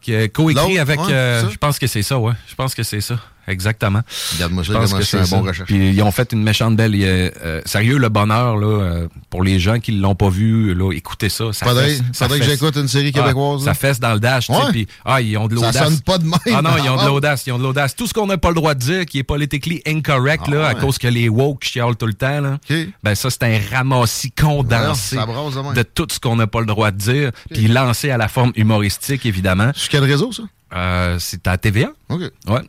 Qui 0.00 0.16
a 0.16 0.26
coécrit 0.26 0.80
avec. 0.80 0.98
ouais, 0.98 1.12
euh, 1.12 1.48
je 1.48 1.56
pense 1.56 1.78
que 1.78 1.86
c'est 1.86 2.02
ça, 2.02 2.18
ouais. 2.18 2.34
Je 2.48 2.56
pense 2.56 2.74
que 2.74 2.82
c'est 2.82 3.00
ça. 3.00 3.20
Exactement. 3.46 4.00
Regarde-moi 4.34 4.64
ça, 4.64 4.72
Je 4.72 4.78
pense 4.78 4.90
comment 4.90 4.98
que 5.00 5.04
c'est 5.04 5.10
c'est 5.16 5.22
un 5.22 5.24
ça. 5.26 5.36
bon 5.36 5.42
recherche. 5.46 5.66
Puis 5.68 5.90
ils 5.90 6.02
ont 6.02 6.10
fait 6.10 6.32
une 6.32 6.42
méchante 6.42 6.76
belle. 6.76 6.94
euh, 6.94 7.30
euh, 7.44 7.60
sérieux, 7.66 7.98
le 7.98 8.08
bonheur, 8.08 8.56
là, 8.56 8.66
euh, 8.66 9.08
pour 9.30 9.42
les 9.42 9.58
gens 9.58 9.78
qui 9.80 9.92
l'ont 9.92 10.14
pas 10.14 10.28
vu, 10.30 10.74
là, 10.74 10.92
écoutez 10.92 11.28
ça. 11.28 11.52
ça 11.52 11.66
Faudrait, 11.66 11.88
fesse, 11.90 12.02
ça 12.12 12.24
faudrait 12.26 12.40
que 12.40 12.46
j'écoute 12.46 12.76
une 12.76 12.88
série 12.88 13.12
Ah, 13.14 13.20
québécoise. 13.20 13.60
ça 13.60 13.66
là. 13.70 13.74
fesse 13.74 14.00
dans 14.00 14.12
le 14.14 14.20
dash. 14.20 14.48
Ouais. 14.50 14.56
Puis, 14.70 14.86
ah, 15.04 15.20
ils 15.20 15.36
ont 15.36 15.46
de 15.48 15.56
Ça 15.56 15.66
l'audace. 15.66 15.84
sonne 15.84 16.00
pas 16.00 16.18
de 16.18 16.24
même. 16.24 16.38
Ah 16.54 16.62
non, 16.62 16.70
ils 16.82 16.88
ont 16.88 16.96
de 16.96 17.00
Ah. 17.02 17.06
l'audace, 17.06 17.44
ils 17.46 17.52
ont 17.52 17.58
de 17.58 17.62
l'audace. 17.62 17.94
Tout 17.96 18.06
ce 18.06 18.14
qu'on 18.14 18.26
n'a 18.26 18.38
pas 18.38 18.48
le 18.50 18.54
droit 18.56 18.74
de 18.74 18.80
dire, 18.80 19.06
qui 19.06 19.18
est 19.18 19.22
politically 19.24 19.82
incorrect, 19.86 20.44
Ah 20.46 20.50
là, 20.50 20.68
à 20.68 20.74
ouais. 20.74 20.80
cause 20.80 20.98
que 20.98 21.08
les 21.08 21.28
woke 21.28 21.64
chialent 21.64 21.96
tout 21.96 22.06
le 22.06 22.14
temps, 22.14 22.40
là. 22.40 22.58
OK. 22.70 22.76
Ben 23.02 23.14
ça, 23.14 23.30
c'est 23.30 23.42
un 23.42 23.58
ramassis 23.70 24.30
condensé 24.30 25.16
Ouais, 25.18 25.22
ça 25.52 25.72
de 25.74 25.82
tout 25.82 26.06
ce 26.10 26.18
qu'on 26.20 26.36
n'a 26.36 26.46
pas 26.46 26.60
le 26.60 26.66
droit 26.66 26.90
de 26.90 26.96
dire, 26.98 27.30
puis 27.50 27.66
lancé 27.68 28.10
à 28.10 28.16
la 28.16 28.28
forme 28.28 28.52
humoristique, 28.56 29.26
évidemment. 29.26 29.70
Sur 29.74 29.90
quel 29.90 30.04
réseau, 30.04 30.32
ça? 30.32 30.42
Euh, 30.74 31.16
c'est 31.20 31.46
à 31.46 31.56
TVA. 31.56 31.88
OK. 32.08 32.22
Ouais. 32.48 32.60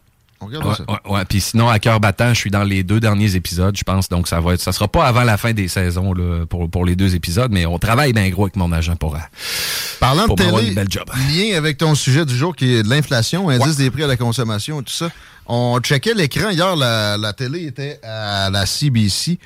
On 0.42 0.48
regarde 0.48 0.66
Ouais, 0.66 0.76
ça. 0.76 0.84
ouais, 0.88 1.12
ouais. 1.14 1.26
Puis 1.26 1.40
sinon, 1.42 1.70
à 1.70 1.80
cœur 1.80 2.00
battant, 2.00 2.30
je 2.34 2.40
suis 2.40 2.52
dans 2.52 2.64
les 2.64 2.84
deux 2.84 3.00
derniers 3.00 3.36
épisodes, 3.36 3.76
je 3.78 3.84
pense. 3.84 4.10
Donc, 4.10 4.28
ça 4.28 4.40
va 4.42 4.54
être, 4.54 4.62
ça 4.62 4.72
sera 4.74 4.88
pas 4.88 5.06
avant 5.06 5.24
la 5.24 5.38
fin 5.38 5.54
des 5.54 5.68
saisons 5.68 6.14
là, 6.14 6.46
pour, 6.46 6.70
pour 6.70 6.86
les 6.86 6.96
deux 6.96 7.16
épisodes, 7.16 7.52
mais 7.52 7.66
on 7.66 7.80
travaille 7.80 8.12
bien 8.14 8.30
gros 8.30 8.44
avec 8.44 8.56
mon 8.58 8.72
agent 8.72 8.96
pour. 8.98 9.16
euh, 9.16 9.20
Parlant 10.00 10.26
Pour 10.28 10.36
de 10.36 10.44
télé, 10.44 10.68
une 10.68 10.74
belle 10.76 10.88
job. 10.92 11.10
lien 11.34 11.58
avec 11.58 11.78
ton 11.78 11.96
sujet 11.96 12.26
du 12.26 12.36
jour 12.36 12.56
qui 12.56 12.74
est 12.76 12.84
de 12.84 12.90
l'inflation, 12.90 13.50
indice 13.50 13.78
des 13.78 13.90
prix 13.90 14.04
à 14.04 14.08
la 14.08 14.18
consommation 14.18 14.82
et 14.82 14.84
tout 14.84 14.94
ça. 14.94 15.10
On 15.48 15.80
checkait 15.80 16.14
l'écran 16.14 16.50
hier, 16.50 16.76
la, 16.76 17.18
la 17.18 17.32
télé 17.34 17.66
était 17.66 18.00
à 18.04 18.50
la 18.50 18.66
CBC 18.66 19.40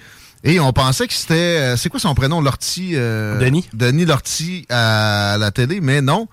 et 0.44 0.60
on 0.60 0.72
pensait 0.74 1.06
que 1.08 1.14
c'était, 1.14 1.34
euh, 1.36 1.78
c'est 1.78 1.90
quoi 1.90 2.00
son 2.00 2.16
prénom, 2.16 2.42
Lortie? 2.42 2.92
euh, 2.96 3.38
Denis. 3.40 3.68
Denis 3.74 4.06
Lortie 4.06 4.66
à 4.70 5.36
la 5.40 5.52
télé, 5.52 5.82
mais 5.82 6.02
non. 6.02 6.28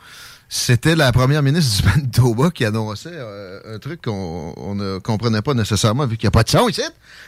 C'était 0.49 0.95
la 0.97 1.11
première 1.13 1.43
ministre 1.43 1.83
du 1.83 1.89
Manitoba 1.97 2.51
qui 2.51 2.65
annonçait 2.65 3.11
euh, 3.13 3.75
un 3.75 3.79
truc 3.79 4.03
qu'on 4.03 4.55
on 4.57 4.75
ne 4.75 4.99
comprenait 4.99 5.43
pas 5.43 5.55
nécessairement 5.55 6.07
vu 6.07 6.17
qu'il 6.17 6.27
n'y 6.27 6.29
a 6.29 6.33
pas 6.33 6.45
de 6.45 6.51
son 6.51 6.69
ici. 6.69 6.83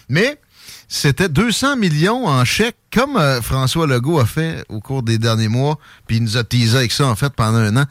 Mais 0.09 0.39
c'était 0.87 1.29
200 1.29 1.77
millions 1.77 2.27
en 2.27 2.45
chèques, 2.45 2.77
comme 2.93 3.17
euh, 3.17 3.43
François 3.43 3.87
Legault 3.87 4.21
a 4.21 4.27
fait 4.27 4.65
au 4.69 4.81
cours 4.81 5.03
des 5.03 5.19
derniers 5.19 5.49
mois, 5.49 5.79
puis 6.07 6.17
il 6.19 6.23
nous 6.23 6.37
a 6.37 6.45
teasé 6.45 6.77
avec 6.77 6.93
ça, 6.93 7.07
en 7.07 7.17
fait, 7.17 7.31
pendant 7.35 7.59
un 7.59 7.77
an, 7.77 7.85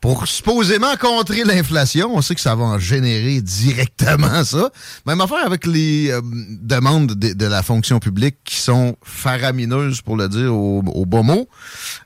pour 0.00 0.26
supposément 0.26 0.94
contrer 1.00 1.44
l'inflation. 1.44 2.14
On 2.14 2.20
sait 2.22 2.34
que 2.34 2.40
ça 2.40 2.54
va 2.54 2.64
en 2.64 2.78
générer 2.78 3.40
directement 3.40 4.44
ça. 4.44 4.70
Même 5.06 5.20
affaire 5.20 5.44
avec 5.46 5.66
les 5.66 6.10
euh, 6.10 6.20
demandes 6.24 7.14
de, 7.14 7.32
de 7.34 7.46
la 7.46 7.62
fonction 7.62 8.00
publique 8.00 8.36
qui 8.44 8.56
sont 8.56 8.96
faramineuses, 9.02 10.00
pour 10.02 10.16
le 10.16 10.28
dire 10.28 10.54
au, 10.54 10.82
au 10.86 11.06
bas 11.06 11.22
mot. 11.22 11.48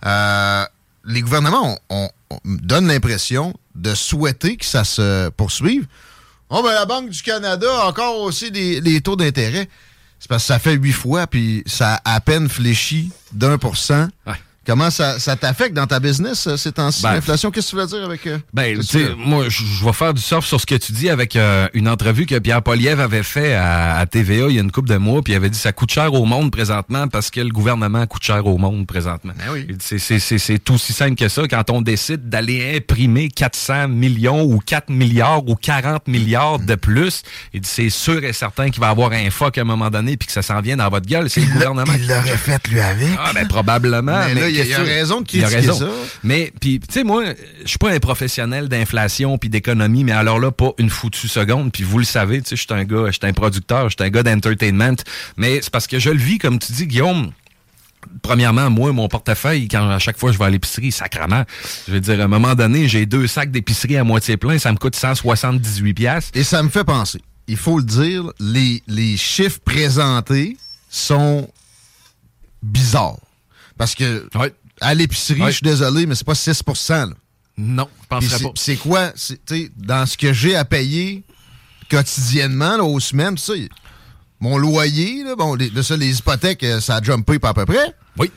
Euh, 0.05 0.65
les 1.09 1.23
gouvernements 1.23 1.79
on, 1.89 1.97
on- 2.05 2.11
on 2.31 2.39
donnent 2.45 2.89
l'impression 2.89 3.55
de 3.75 3.95
souhaiter 3.95 4.57
que 4.57 4.65
ça 4.65 4.85
se 4.85 5.29
poursuive. 5.31 5.87
Oh, 6.49 6.63
ben, 6.63 6.73
la 6.73 6.87
Banque 6.87 7.11
du 7.11 7.23
Canada 7.23 7.67
a 7.83 7.87
encore 7.89 8.21
aussi 8.21 8.51
les, 8.51 8.81
les 8.81 9.01
taux 9.01 9.17
d'intérêt. 9.17 9.69
C'est 10.19 10.29
parce 10.29 10.45
que 10.45 10.47
ça 10.49 10.59
fait 10.59 10.75
huit 10.75 10.93
fois, 10.93 11.27
puis 11.27 11.63
ça 11.67 12.01
a 12.05 12.15
à 12.15 12.21
peine 12.21 12.49
fléchi 12.49 13.11
d'un 13.33 13.59
pour 13.59 13.77
cent. 13.77 14.09
Comment 14.67 14.91
ça, 14.91 15.19
ça 15.21 15.37
t'affecte 15.37 15.75
dans 15.75 15.87
ta 15.87 16.01
business 16.01 16.47
euh, 16.47 16.57
ces 16.57 16.73
temps-ci, 16.73 17.03
Ben, 17.03 17.15
l'inflation? 17.15 17.51
Qu'est-ce 17.51 17.67
que 17.73 17.77
tu 17.77 17.83
veux 17.83 17.87
dire 17.87 18.05
avec... 18.05 18.27
euh, 18.27 18.39
Ben, 18.53 18.79
tu 18.81 18.99
moi, 19.17 19.45
je 19.49 19.85
vais 19.85 19.93
faire 19.93 20.13
du 20.13 20.21
surf 20.21 20.45
sur 20.45 20.61
ce 20.61 20.67
que 20.67 20.75
tu 20.75 20.93
dis 20.93 21.09
avec 21.09 21.37
euh, 21.37 21.69
une 21.75 21.89
entrevue 21.89 22.27
que 22.27 22.39
Pierre 22.39 22.63
Poliev 22.63 23.01
avait 23.01 23.23
fait 23.23 23.55
à, 23.55 23.97
à 23.99 24.07
TVA 24.07 24.47
il 24.49 24.57
y 24.57 24.59
a 24.59 24.63
une 24.63 24.73
couple 24.73 24.89
de 24.89 24.97
mois, 24.97 25.23
puis 25.23 25.33
il 25.33 25.37
avait 25.37 25.51
dit 25.51 25.59
ça 25.59 25.73
coûte 25.73 25.91
cher 25.93 26.13
au 26.13 26.25
monde 26.25 26.51
présentement 26.51 27.07
parce 27.09 27.31
que 27.31 27.41
le 27.41 27.51
gouvernement 27.51 28.07
coûte 28.07 28.25
cher 28.25 28.47
au 28.47 28.59
monde 28.59 28.87
présentement. 28.87 29.33
Ben 29.39 29.53
oui. 29.53 29.67
C'est- 29.81 29.99
c'est 30.19 30.71
aussi 30.71 30.93
simple 30.93 31.15
que 31.15 31.29
ça 31.29 31.43
quand 31.49 31.71
on 31.71 31.81
décide 31.83 32.29
d'aller 32.29 32.77
imprimer 32.77 33.29
400 33.29 33.89
millions 33.89 34.43
ou 34.43 34.59
4 34.59 34.91
milliards 34.91 35.47
ou 35.49 35.55
40 35.55 36.09
milliards 36.09 36.59
de 36.59 36.75
plus. 36.75 37.23
Il 37.55 37.61
dit 37.61 37.69
c'est 37.73 37.91
sûr 37.91 38.25
et 38.25 38.33
certain 38.33 38.71
qu'il 38.71 38.81
va 38.81 38.89
y 38.89 38.91
avoir 38.91 39.13
un 39.13 39.31
fuck 39.31 39.59
à 39.59 39.61
un 39.61 39.65
moment 39.65 39.91
donné 39.91 40.17
puis 40.17 40.27
que 40.27 40.33
ça 40.33 40.43
s'en 40.43 40.61
vient 40.61 40.77
dans 40.77 40.89
votre 40.89 41.07
gueule. 41.07 41.31
C'est 41.31 41.41
le 41.41 41.53
gouvernement. 41.53 41.93
Il 41.97 42.09
l'aurait 42.09 42.37
fait, 42.37 42.67
lui, 42.69 42.81
avec. 42.81 43.09
Ah, 43.19 43.31
ben, 43.35 43.47
probablement. 43.47 44.21
Mais 44.27 44.35
là, 44.35 44.49
il 44.65 44.71
y 44.71 44.75
a- 44.75 44.83
raison 44.83 45.21
de 45.21 45.27
critiquer 45.29 45.55
raison. 45.57 45.79
ça. 45.79 45.89
Mais, 46.23 46.53
puis, 46.61 46.81
tu 46.81 46.87
sais, 46.93 47.05
moi, 47.05 47.25
je 47.63 47.69
suis 47.69 47.79
pas 47.79 47.91
un 47.91 47.99
professionnel 47.99 48.69
d'inflation 48.69 49.39
puis 49.39 49.49
d'économie, 49.49 50.05
mais 50.05 50.13
alors 50.13 50.39
là, 50.39 50.51
pas 50.51 50.73
une 50.79 50.91
foutue 50.91 51.29
seconde. 51.29 51.73
Puis 51.73 51.83
vous 51.83 51.99
le 51.99 52.05
savez, 52.05 52.41
tu 52.43 52.49
sais, 52.51 52.57
je 52.57 52.63
suis 52.63 52.73
un 52.73 52.85
gars, 52.85 53.07
je 53.07 53.13
suis 53.13 53.21
un 53.23 53.33
producteur, 53.33 53.89
je 53.91 53.97
suis 53.99 54.07
un 54.07 54.11
gars 54.11 54.23
d'entertainment. 54.23 54.97
Mais 55.37 55.61
c'est 55.63 55.71
parce 55.71 55.87
que 55.87 55.99
je 55.99 56.11
le 56.11 56.19
vis, 56.19 56.39
comme 56.39 56.59
tu 56.59 56.73
dis, 56.73 56.87
Guillaume. 56.87 57.33
Premièrement, 58.23 58.71
moi, 58.71 58.93
mon 58.93 59.09
portefeuille, 59.09 59.67
quand 59.67 59.91
à 59.91 59.99
chaque 59.99 60.17
fois 60.17 60.31
je 60.31 60.39
vais 60.39 60.45
à 60.45 60.51
l'épicerie, 60.51 60.93
sacrement, 60.93 61.43
je 61.89 61.93
veux 61.95 62.01
dire, 62.01 62.21
à 62.21 62.25
un 62.25 62.29
moment 62.29 62.55
donné, 62.55 62.87
j'ai 62.87 63.05
deux 63.05 63.27
sacs 63.27 63.51
d'épicerie 63.51 63.97
à 63.97 64.05
moitié 64.05 64.37
plein, 64.37 64.59
ça 64.61 64.71
me 64.71 64.77
coûte 64.77 64.95
178 64.95 65.93
pièces. 65.95 66.31
Et 66.35 66.45
ça 66.45 66.63
me 66.63 66.69
fait 66.69 66.85
penser, 66.85 67.21
il 67.49 67.57
faut 67.57 67.79
le 67.79 67.85
dire, 67.85 68.31
les, 68.39 68.81
les 68.87 69.17
chiffres 69.17 69.59
présentés 69.65 70.57
sont 70.89 71.49
bizarres. 72.63 73.19
Parce 73.79 73.95
que 73.95 74.29
Ouais. 74.35 74.55
à 74.81 74.95
l'épicerie, 74.95 75.41
Ouais. 75.43 75.51
je 75.51 75.57
suis 75.57 75.65
désolé, 75.65 76.07
mais 76.07 76.15
c'est 76.15 76.27
pas 76.27 76.35
6 76.35 76.63
là. 76.89 77.09
Non, 77.59 77.89
je 78.03 78.07
penserais 78.09 78.39
c'est- 78.39 78.45
pas. 78.45 78.51
C'est 78.55 78.77
quoi? 78.77 79.13
Dans 79.77 80.07
ce 80.07 80.17
que 80.17 80.33
j'ai 80.33 80.57
à 80.57 80.65
payer 80.65 81.23
quotidiennement, 81.91 82.77
là, 82.77 82.85
aux 82.85 83.01
semaines, 83.01 83.39
ça, 83.39 83.55
mon 84.41 84.59
loyer, 84.59 85.25
là, 85.25 85.35
bon, 85.37 85.57
de 85.57 85.83
ça, 85.83 85.97
les 85.97 86.19
hypothèques, 86.19 86.63
euh, 86.65 86.81
ça 86.81 86.97
a 86.97 87.03
jumpé 87.03 87.39
pas 87.39 87.51
à 87.51 87.55
peu 87.55 87.65
près. 87.65 87.95
Oui. 88.19 88.31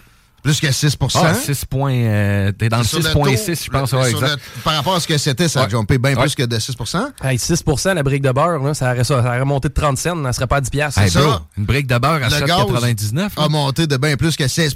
Plus 0.43 0.59
que 0.59 0.71
6 0.71 0.97
Ah, 1.15 1.33
6 1.33 1.65
points, 1.65 1.93
euh, 1.93 2.51
t'es 2.51 2.69
dans 2.69 2.77
le 2.79 2.83
Sur 2.83 2.99
6.6, 2.99 3.65
je 3.65 3.69
pense, 3.69 3.91
le- 3.91 3.99
ouais, 3.99 4.09
sur 4.09 4.23
exact. 4.23 4.39
le- 4.55 4.61
par 4.63 4.73
rapport 4.75 4.95
à 4.95 4.99
ce 4.99 5.07
que 5.07 5.17
c'était, 5.17 5.47
ça 5.49 5.61
a 5.61 5.63
Ouais. 5.65 5.69
jumpé 5.69 5.97
bien 5.97 6.15
Ouais. 6.15 6.21
plus 6.21 6.35
que 6.35 6.43
de 6.43 6.57
6 6.59 6.75
Hey, 7.23 7.37
6% 7.37 7.93
la 7.93 8.03
brique 8.03 8.21
de 8.21 8.31
beurre, 8.31 8.59
là, 8.63 8.73
ça, 8.73 8.91
aurait, 8.93 9.03
ça 9.03 9.17
aurait 9.19 9.39
remonté 9.39 9.67
de 9.69 9.73
30 9.73 9.97
cents, 9.97 10.23
ça 10.23 10.33
serait 10.33 10.47
pas 10.47 10.57
à 10.57 10.61
10 10.61 10.69
piastres. 10.69 10.99
Hey, 11.01 11.09
ça. 11.09 11.21
bro, 11.21 11.33
une 11.57 11.65
brique 11.65 11.87
de 11.87 11.97
beurre 11.97 12.13
à 12.23 12.29
Le 12.29 12.29
7,99. 12.29 13.33
a 13.37 13.49
monté 13.49 13.85
de 13.87 13.97
bien 13.97 14.15
plus 14.15 14.35
que 14.35 14.47
16 14.47 14.73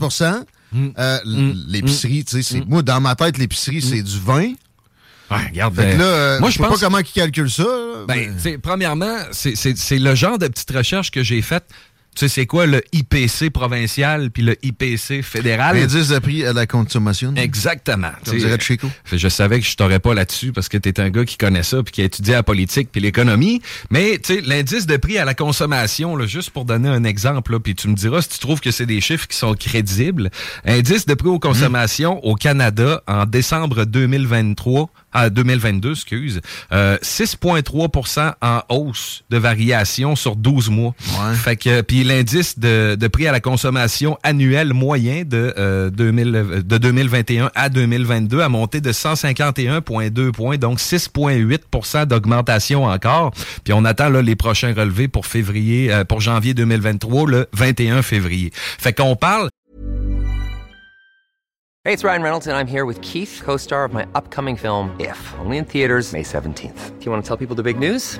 Mm. 0.75 0.87
Euh, 0.97 1.19
l- 1.25 1.55
L'épicerie, 1.67 2.25
tu 2.25 2.37
sais, 2.37 2.41
c'est- 2.41 2.65
moi, 2.67 2.81
dans 2.81 2.99
ma 2.99 3.13
tête, 3.15 3.37
l'épicerie, 3.37 3.81
c'est 3.81 4.01
du 4.01 4.19
vin. 4.19 4.53
Ouais, 5.31 5.37
regarde. 5.49 5.75
Fait 5.75 5.83
que 5.83 5.87
euh, 5.93 5.97
là, 5.97 6.03
euh, 6.03 6.39
moi, 6.39 6.49
je 6.49 6.57
sais 6.57 6.63
pense. 6.63 6.79
pas 6.79 6.85
comment 6.85 6.97
ils 6.99 7.03
calculent 7.05 7.49
ça. 7.49 7.63
là, 7.63 8.05
Ben, 8.07 8.35
premièrement, 8.61 9.15
c'est 9.31 9.53
le 9.99 10.15
genre 10.15 10.37
de 10.37 10.47
petite 10.47 10.71
recherche 10.71 11.11
que 11.11 11.23
j'ai 11.23 11.41
faite. 11.41 11.63
Tu 12.15 12.19
sais, 12.19 12.27
c'est 12.27 12.45
quoi 12.45 12.65
le 12.65 12.81
IPC 12.91 13.49
provincial 13.51 14.29
puis 14.31 14.43
le 14.43 14.55
IPC 14.63 15.21
fédéral? 15.23 15.77
Indice 15.77 16.09
de 16.09 16.19
prix 16.19 16.45
à 16.45 16.53
la 16.53 16.67
consommation. 16.67 17.33
Exactement. 17.35 18.11
Comme 18.25 18.37
dirait 18.37 18.59
Chico. 18.59 18.89
Je 19.11 19.27
savais 19.27 19.59
que 19.59 19.65
je 19.65 19.75
t'aurais 19.75 19.99
pas 19.99 20.13
là-dessus 20.13 20.51
parce 20.51 20.69
que 20.69 20.77
tu 20.77 20.89
es 20.89 20.99
un 20.99 21.09
gars 21.09 21.25
qui 21.25 21.37
connaît 21.37 21.63
ça 21.63 21.81
puis 21.83 21.91
qui 21.91 22.01
a 22.01 22.05
étudié 22.05 22.33
la 22.35 22.43
politique 22.43 22.89
puis 22.91 23.01
l'économie. 23.01 23.61
Mais 23.89 24.19
tu 24.23 24.35
sais, 24.35 24.41
l'indice 24.41 24.85
de 24.85 24.97
prix 24.97 25.17
à 25.17 25.25
la 25.25 25.33
consommation, 25.33 26.15
là, 26.15 26.25
juste 26.25 26.51
pour 26.51 26.65
donner 26.65 26.89
un 26.89 27.03
exemple, 27.03 27.59
puis 27.59 27.75
tu 27.75 27.87
me 27.87 27.95
diras 27.95 28.21
si 28.21 28.29
tu 28.29 28.39
trouves 28.39 28.61
que 28.61 28.71
c'est 28.71 28.85
des 28.85 29.01
chiffres 29.01 29.27
qui 29.27 29.37
sont 29.37 29.53
crédibles. 29.55 30.29
Indice 30.65 31.05
de 31.05 31.13
prix 31.13 31.29
aux 31.29 31.39
consommations 31.39 32.23
au 32.23 32.35
Canada 32.35 33.01
en 33.07 33.25
décembre 33.25 33.85
2023, 33.85 34.89
à 35.13 35.29
2022, 35.29 35.91
excuse, 35.91 36.41
euh, 36.71 36.97
6,3% 37.01 38.33
en 38.41 38.61
hausse 38.69 39.23
de 39.29 39.37
variation 39.37 40.15
sur 40.15 40.35
12 40.35 40.69
mois. 40.69 40.95
Ouais. 41.01 41.35
Fait 41.35 41.55
que 41.55 41.81
l'indice 42.03 42.59
de, 42.59 43.07
prix 43.07 43.27
à 43.27 43.31
la 43.31 43.39
consommation 43.39 44.17
annuel 44.23 44.73
moyen 44.73 45.23
de 45.25 45.53
euh, 45.57 45.89
2000, 45.89 46.35
euh, 46.35 46.61
2021 46.61 47.51
à 47.55 47.69
2022 47.69 48.41
a 48.41 48.49
monté 48.49 48.81
de 48.81 48.91
151,2 48.91 50.31
points, 50.31 50.57
donc 50.57 50.79
6,8% 50.79 52.05
d'augmentation 52.05 52.85
encore. 52.85 53.31
Puis 53.63 53.73
on 53.73 53.85
attend 53.85 54.09
les 54.09 54.35
prochains 54.35 54.73
relevés 54.73 55.07
pour 55.07 55.25
février, 55.25 55.91
euh, 55.91 56.03
pour 56.03 56.21
janvier 56.21 56.53
2023, 56.53 57.29
le 57.29 57.47
21 57.53 58.01
février. 58.01 58.51
Fait 58.53 58.93
qu'on 58.93 59.15
parle 59.15 59.49
it's 61.85 62.03
Ryan 62.03 62.21
Reynolds, 62.21 62.47
I'm 62.47 62.67
here 62.67 62.85
with 62.85 63.01
Keith, 63.01 63.41
co 63.43 63.57
star 63.57 63.83
of 63.83 63.93
my 63.93 64.05
upcoming 64.15 64.55
film, 64.55 64.95
If, 64.99 65.17
only 65.39 65.57
in 65.57 65.65
theaters, 65.65 66.13
May 66.13 66.23
17th. 66.23 66.97
Do 66.99 67.05
you 67.05 67.11
want 67.11 67.23
to 67.23 67.27
tell 67.27 67.37
people 67.37 67.55
the 67.55 67.63
big 67.63 67.77
news? 67.77 68.19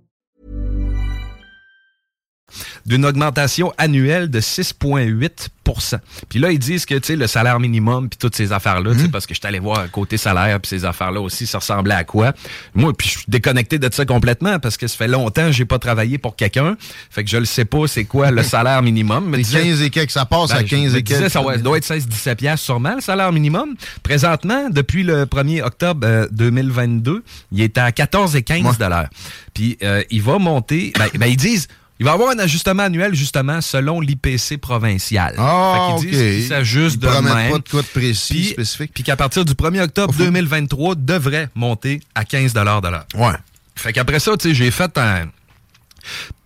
D'une 2.85 3.05
augmentation 3.05 3.73
annuelle 3.77 4.29
de 4.29 4.39
6,8% 4.39 5.95
Puis 6.29 6.39
là, 6.39 6.51
ils 6.51 6.59
disent 6.59 6.85
que 6.85 6.95
tu 6.95 7.07
sais 7.07 7.15
le 7.15 7.27
salaire 7.27 7.59
minimum 7.59 8.09
puis 8.09 8.17
toutes 8.17 8.35
ces 8.35 8.51
affaires-là, 8.51 8.93
sais, 8.97 9.07
parce 9.07 9.25
que 9.25 9.33
je 9.33 9.39
suis 9.39 9.47
allé 9.47 9.59
voir 9.59 9.89
côté 9.91 10.17
salaire 10.17 10.59
puis 10.59 10.69
ces 10.69 10.85
affaires-là 10.85 11.21
aussi, 11.21 11.47
ça 11.47 11.59
ressemblait 11.59 11.93
à 11.93 12.03
quoi? 12.03 12.33
Moi, 12.73 12.93
puis 12.97 13.07
je 13.07 13.13
suis 13.19 13.25
déconnecté 13.27 13.79
de 13.79 13.89
ça 13.93 14.05
complètement 14.05 14.59
parce 14.59 14.77
que 14.77 14.87
ça 14.87 14.97
fait 14.97 15.07
longtemps 15.07 15.45
que 15.47 15.51
j'ai 15.51 15.65
pas 15.65 15.79
travaillé 15.79 16.17
pour 16.17 16.35
quelqu'un. 16.35 16.75
Fait 17.09 17.23
que 17.23 17.29
je 17.29 17.37
le 17.37 17.45
sais 17.45 17.65
pas 17.65 17.87
c'est 17.87 18.05
quoi 18.05 18.31
le 18.31 18.43
salaire 18.51 18.81
minimum. 18.81 19.29
Me 19.29 19.37
Les 19.37 19.43
disait- 19.43 19.63
15 19.63 19.81
et 19.81 19.89
quelques, 19.89 20.11
ça 20.11 20.25
passe 20.25 20.51
à 20.51 20.55
ben, 20.59 20.67
je 20.67 20.75
15 20.75 20.93
me 20.93 20.97
et 20.99 21.03
quelques. 21.03 21.29
ça 21.29 21.41
doit 21.41 21.77
être 21.77 21.85
16-17 21.87 22.35
piastres 22.35 22.65
sûrement, 22.65 22.95
le 22.95 23.01
salaire 23.01 23.31
minimum. 23.31 23.75
Présentement, 24.03 24.69
depuis 24.69 25.03
le 25.03 25.25
1er 25.25 25.61
octobre 25.63 26.01
euh, 26.05 26.27
2022, 26.31 27.23
il 27.51 27.61
est 27.61 27.77
à 27.77 27.91
14 27.91 28.35
et 28.35 28.43
15 28.43 28.77
dollars. 28.77 29.07
Puis 29.53 29.77
euh, 29.83 30.03
il 30.09 30.21
va 30.21 30.37
monter, 30.39 30.91
ben, 30.97 31.07
ben, 31.17 31.27
ils 31.27 31.37
disent, 31.37 31.67
il 32.01 32.05
va 32.05 32.11
y 32.11 32.13
avoir 32.15 32.31
un 32.31 32.39
ajustement 32.39 32.81
annuel 32.81 33.13
justement 33.13 33.61
selon 33.61 34.01
l'IPC 34.01 34.57
provincial. 34.59 35.35
Ah, 35.37 35.73
Fait 35.75 35.79
qu'ils 36.01 36.07
ok. 36.07 36.11
disent 36.15 36.19
qu'il 36.39 36.47
s'ajuste 36.47 36.95
Ils 36.95 36.99
de 37.07 37.21
même. 37.21 37.51
pas 37.51 37.57
de 37.59 37.69
quoi 37.69 37.81
de 37.83 37.87
précis, 37.87 38.33
Puis- 38.33 38.45
spécifique. 38.49 38.91
Puis 38.91 39.03
qu'à 39.03 39.15
partir 39.15 39.45
du 39.45 39.53
1er 39.53 39.81
octobre 39.83 40.11
2023, 40.17 40.95
devrait 40.95 41.49
monter 41.53 42.01
à 42.15 42.25
15 42.25 42.53
de 42.53 42.59
l'heure. 42.59 42.81
Ouais. 43.13 43.33
Fait 43.75 43.93
qu'après 43.93 44.19
ça, 44.19 44.35
tu 44.35 44.49
sais, 44.49 44.55
j'ai 44.55 44.71
fait 44.71 44.97
un. 44.97 45.27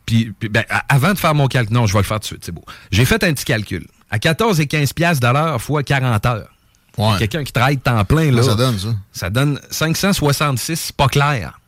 Puis, 0.05 0.33
puis, 0.37 0.49
ben, 0.49 0.65
avant 0.89 1.13
de 1.13 1.17
faire 1.17 1.33
mon 1.33 1.47
calcul, 1.47 1.73
non, 1.73 1.87
je 1.87 1.93
vais 1.93 1.99
le 1.99 2.03
faire 2.03 2.17
tout 2.19 2.23
de 2.23 2.25
suite, 2.25 2.43
c'est 2.45 2.51
beau. 2.51 2.65
J'ai 2.91 3.05
fait 3.05 3.23
un 3.23 3.33
petit 3.33 3.45
calcul. 3.45 3.87
À 4.11 4.19
14 4.19 4.59
et 4.59 4.67
15 4.67 4.91
piastres 4.91 5.25
de 5.25 5.33
l'heure 5.33 5.61
fois 5.61 5.83
40 5.83 6.25
heures. 6.25 6.49
Ouais. 6.97 7.17
Quelqu'un 7.17 7.43
qui 7.45 7.53
travaille 7.53 7.77
temps 7.77 8.03
plein, 8.05 8.29
là. 8.31 8.43
Ça 8.43 8.55
donne, 8.55 8.77
ça? 8.77 8.89
Ça 9.13 9.29
donne 9.29 9.59
566, 9.71 10.91
pas 10.91 11.07
clair. 11.07 11.59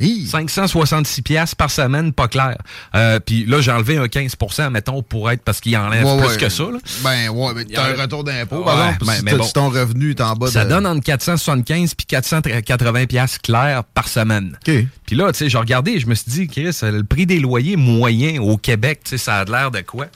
Hi. 0.00 0.26
566 0.26 1.22
piastres 1.22 1.56
par 1.56 1.70
semaine, 1.70 2.12
pas 2.12 2.26
clair. 2.28 2.56
Euh, 2.94 3.20
puis 3.20 3.44
là, 3.44 3.60
j'ai 3.60 3.70
enlevé 3.70 3.98
un 3.98 4.06
15% 4.06 4.70
mettons, 4.70 5.02
pour 5.02 5.30
être, 5.30 5.42
parce 5.42 5.60
qu'il 5.60 5.76
enlève 5.76 6.04
Ouais, 6.06 6.18
plus 6.18 6.28
ouais. 6.28 6.36
que 6.38 6.48
ça, 6.48 6.62
là. 6.64 6.78
Ben, 7.04 7.28
ouais, 7.30 7.52
mais 7.54 7.64
t'as 7.66 7.92
un 7.92 8.00
retour 8.00 8.24
d'impôt, 8.24 8.62
par 8.62 8.78
exemple. 8.88 9.04
ben, 9.06 9.12
si 9.14 9.24
mais 9.24 9.30
t'as- 9.32 9.36
bon. 9.36 9.44
si 9.44 9.52
ton 9.52 9.68
revenu 9.68 10.10
est 10.10 10.20
en 10.20 10.34
bas 10.34 10.48
Ça 10.50 10.64
de... 10.64 10.70
donne 10.70 10.86
entre 10.86 11.04
475 11.04 11.94
puis 11.94 12.06
480 12.06 13.06
piastres 13.06 13.40
clairs 13.42 13.84
par 13.84 14.08
semaine. 14.08 14.56
OK. 14.66 14.74
Puis 15.06 15.16
là, 15.16 15.32
tu 15.32 15.38
sais, 15.38 15.48
j'ai 15.50 15.58
regardé 15.58 15.92
et 15.92 16.00
je 16.00 16.06
me 16.06 16.14
suis 16.14 16.30
dit, 16.30 16.46
Chris, 16.48 16.76
le 16.82 17.02
prix 17.02 17.26
des 17.26 17.38
loyers 17.40 17.76
moyens 17.76 18.38
au 18.40 18.56
Québec, 18.56 19.00
tu 19.04 19.10
sais, 19.10 19.18
ça 19.18 19.36
a 19.40 19.44
l'air 19.44 19.70
de 19.70 19.80
quoi? 19.80 20.06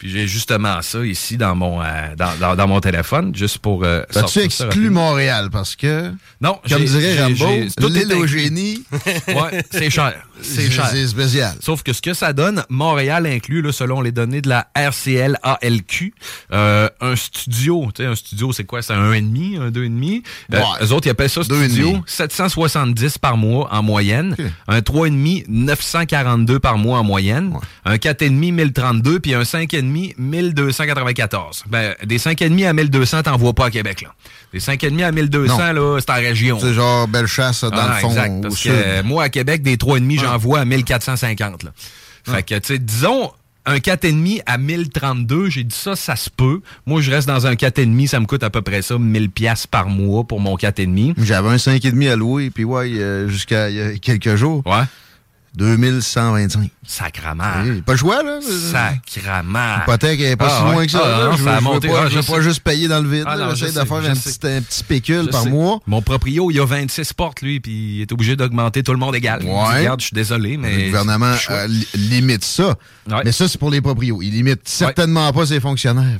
Puis 0.00 0.08
j'ai 0.10 0.26
justement 0.26 0.80
ça 0.82 1.04
ici 1.06 1.36
dans 1.36 1.54
mon, 1.54 1.80
euh, 1.80 1.84
dans, 2.16 2.34
dans- 2.40 2.56
dans 2.56 2.66
mon 2.66 2.80
téléphone, 2.80 3.32
juste 3.36 3.58
pour... 3.58 3.84
Euh, 3.84 4.02
ça 4.10 4.24
exclu. 4.42 4.88
Montréal? 4.90 5.50
Parce 5.52 5.76
que, 5.76 6.10
Non, 6.40 6.58
comme 6.68 6.82
dirait 6.84 7.22
Rambo, 7.22 7.46
tout 7.78 7.88
l'île 7.88 8.12
au 8.14 8.26
génie, 8.26 8.82
Ouais, 9.28 9.62
c'est 9.70 9.90
cher. 9.90 10.14
C'est 10.42 10.70
cher. 10.70 10.86
C'est 10.90 11.06
spécial. 11.06 11.54
Sauf 11.60 11.82
que 11.82 11.92
ce 11.92 12.00
que 12.00 12.14
ça 12.14 12.32
donne, 12.32 12.64
Montréal 12.70 13.26
inclut, 13.26 13.60
là, 13.60 13.72
selon 13.72 14.00
les 14.00 14.10
données 14.10 14.40
de 14.40 14.48
la 14.48 14.68
RCL-ALQ, 14.74 16.14
euh, 16.52 16.88
un 17.02 17.14
studio, 17.14 17.88
tu 17.94 18.02
sais, 18.02 18.08
un 18.08 18.14
studio, 18.14 18.50
c'est 18.52 18.64
quoi? 18.64 18.80
C'est 18.80 18.94
un 18.94 19.10
1,5, 19.12 19.60
un 19.60 19.70
2,5? 19.70 20.22
Euh, 20.54 20.56
Ouais. 20.60 20.64
eux 20.86 20.92
autres, 20.92 21.06
ils 21.06 21.10
appellent 21.10 21.28
ça 21.28 21.42
studio, 21.42 21.90
demi. 21.92 22.02
770 22.06 23.18
par 23.18 23.36
mois 23.36 23.68
en 23.70 23.82
moyenne. 23.82 24.34
Un 24.66 24.80
3,5, 24.80 25.44
942 25.48 26.58
par 26.58 26.78
mois 26.78 26.98
en 27.00 27.04
moyenne. 27.04 27.52
Un 27.84 27.96
4,5, 27.96 28.30
1032, 28.52 29.20
puis 29.20 29.34
un 29.34 29.42
5,5, 29.42 29.82
1294. 30.18 31.64
Ben, 31.68 31.94
des 32.04 32.18
5,5 32.18 32.66
à 32.68 32.72
1200, 32.72 33.22
t'en 33.22 33.36
vois 33.36 33.52
pas 33.52 33.66
à 33.66 33.70
Québec, 33.70 34.02
là. 34.02 34.14
Des 34.52 34.60
5,5 34.60 35.02
à 35.04 35.12
1200, 35.12 35.56
Non. 35.74 35.94
là, 35.94 35.98
c'est 36.00 36.10
en 36.10 36.14
région. 36.14 36.58
C'est 36.60 36.74
genre 36.74 37.06
belle 37.08 37.26
chasse 37.26 37.62
dans 37.64 37.70
Ah, 37.72 37.94
le 37.96 38.00
fond. 38.00 38.08
exact, 38.10 38.38
au 38.38 38.40
parce 38.42 38.54
que 38.54 38.60
sud. 38.60 38.72
euh, 38.74 39.02
moi, 39.02 39.24
à 39.24 39.28
Québec, 39.28 39.62
des 39.62 39.76
3,5, 39.76 40.20
j'en 40.20 40.36
vois 40.38 40.60
à 40.60 40.64
1450. 40.64 41.62
Là. 41.64 41.70
Fait 42.24 42.42
que, 42.42 42.54
tu 42.56 42.74
sais, 42.74 42.78
disons, 42.78 43.30
un 43.66 43.78
4,5 43.78 44.40
à 44.46 44.58
1032, 44.58 45.50
j'ai 45.50 45.64
dit 45.64 45.74
ça, 45.76 45.94
ça 45.96 46.16
se 46.16 46.30
peut. 46.30 46.60
Moi, 46.86 47.00
je 47.00 47.10
reste 47.10 47.28
dans 47.28 47.46
un 47.46 47.54
4,5, 47.54 48.06
ça 48.08 48.18
me 48.20 48.26
coûte 48.26 48.42
à 48.42 48.50
peu 48.50 48.62
près 48.62 48.82
ça, 48.82 48.98
1000 48.98 49.30
pièces 49.30 49.66
par 49.66 49.88
mois 49.88 50.24
pour 50.24 50.40
mon 50.40 50.56
4,5. 50.56 51.14
J'avais 51.22 51.48
un 51.48 51.56
5,5 51.58 52.10
à 52.10 52.16
louer, 52.16 52.50
puis 52.50 52.64
ouais, 52.64 52.90
euh, 52.94 53.28
jusqu'à 53.28 53.68
il 53.70 53.76
y 53.76 53.80
a 53.80 53.96
quelques 53.98 54.34
jours. 54.36 54.62
Ouais. 54.66 54.84
2125. 55.54 56.70
Sacrament. 56.86 57.42
Oui, 57.64 57.82
pas 57.82 57.92
le 57.92 57.98
choix, 57.98 58.22
là. 58.22 58.38
Sacrament. 58.40 59.78
L'hypothèque 59.80 60.20
est 60.20 60.36
pas 60.36 60.46
Ah, 60.48 60.56
si 60.58 60.64
ouais. 60.64 60.72
loin 60.72 60.84
que 60.86 60.90
ça. 60.92 61.00
Ah, 61.04 61.24
non, 61.24 61.32
je 61.36 61.42
veux, 61.42 61.50
je 61.50 61.88
pas, 61.88 61.98
Ah, 62.00 62.04
je 62.08 62.10
je 62.10 62.16
veux 62.20 62.34
pas 62.34 62.40
juste 62.40 62.60
payer 62.60 62.88
dans 62.88 63.00
le 63.00 63.08
vide. 63.08 63.24
Ah, 63.26 63.36
je 63.50 63.56
J'essaie 63.56 63.80
de 63.80 63.84
faire 63.86 64.02
je 64.02 64.08
un 64.10 64.14
petit, 64.14 64.46
un 64.46 64.62
petit 64.62 64.84
pécule 64.84 65.24
Je 65.26 65.30
par 65.30 65.42
sais. 65.42 65.50
mois. 65.50 65.80
Mon 65.86 66.02
proprio, 66.02 66.50
il 66.50 66.60
a 66.60 66.64
26 66.66 67.12
portes, 67.12 67.42
lui, 67.42 67.60
puis 67.60 67.96
il 67.96 68.00
est 68.02 68.12
obligé 68.12 68.36
d'augmenter 68.36 68.82
tout 68.82 68.92
le 68.92 68.98
monde 68.98 69.14
égal. 69.16 69.42
Ouais. 69.44 69.78
Regarde, 69.80 70.00
je 70.00 70.06
suis 70.06 70.14
désolé, 70.14 70.56
mais. 70.56 70.76
Le 70.76 70.86
gouvernement 70.86 71.34
euh, 71.50 71.66
li- 71.66 71.88
limite 71.94 72.44
ça. 72.44 72.76
Ouais. 73.08 73.22
Mais 73.24 73.32
ça, 73.32 73.48
c'est 73.48 73.58
pour 73.58 73.70
les 73.70 73.80
proprios. 73.80 74.22
Il 74.22 74.30
limite 74.30 74.68
certainement 74.68 75.32
pas 75.32 75.46
ses 75.46 75.60
fonctionnaires. 75.60 76.18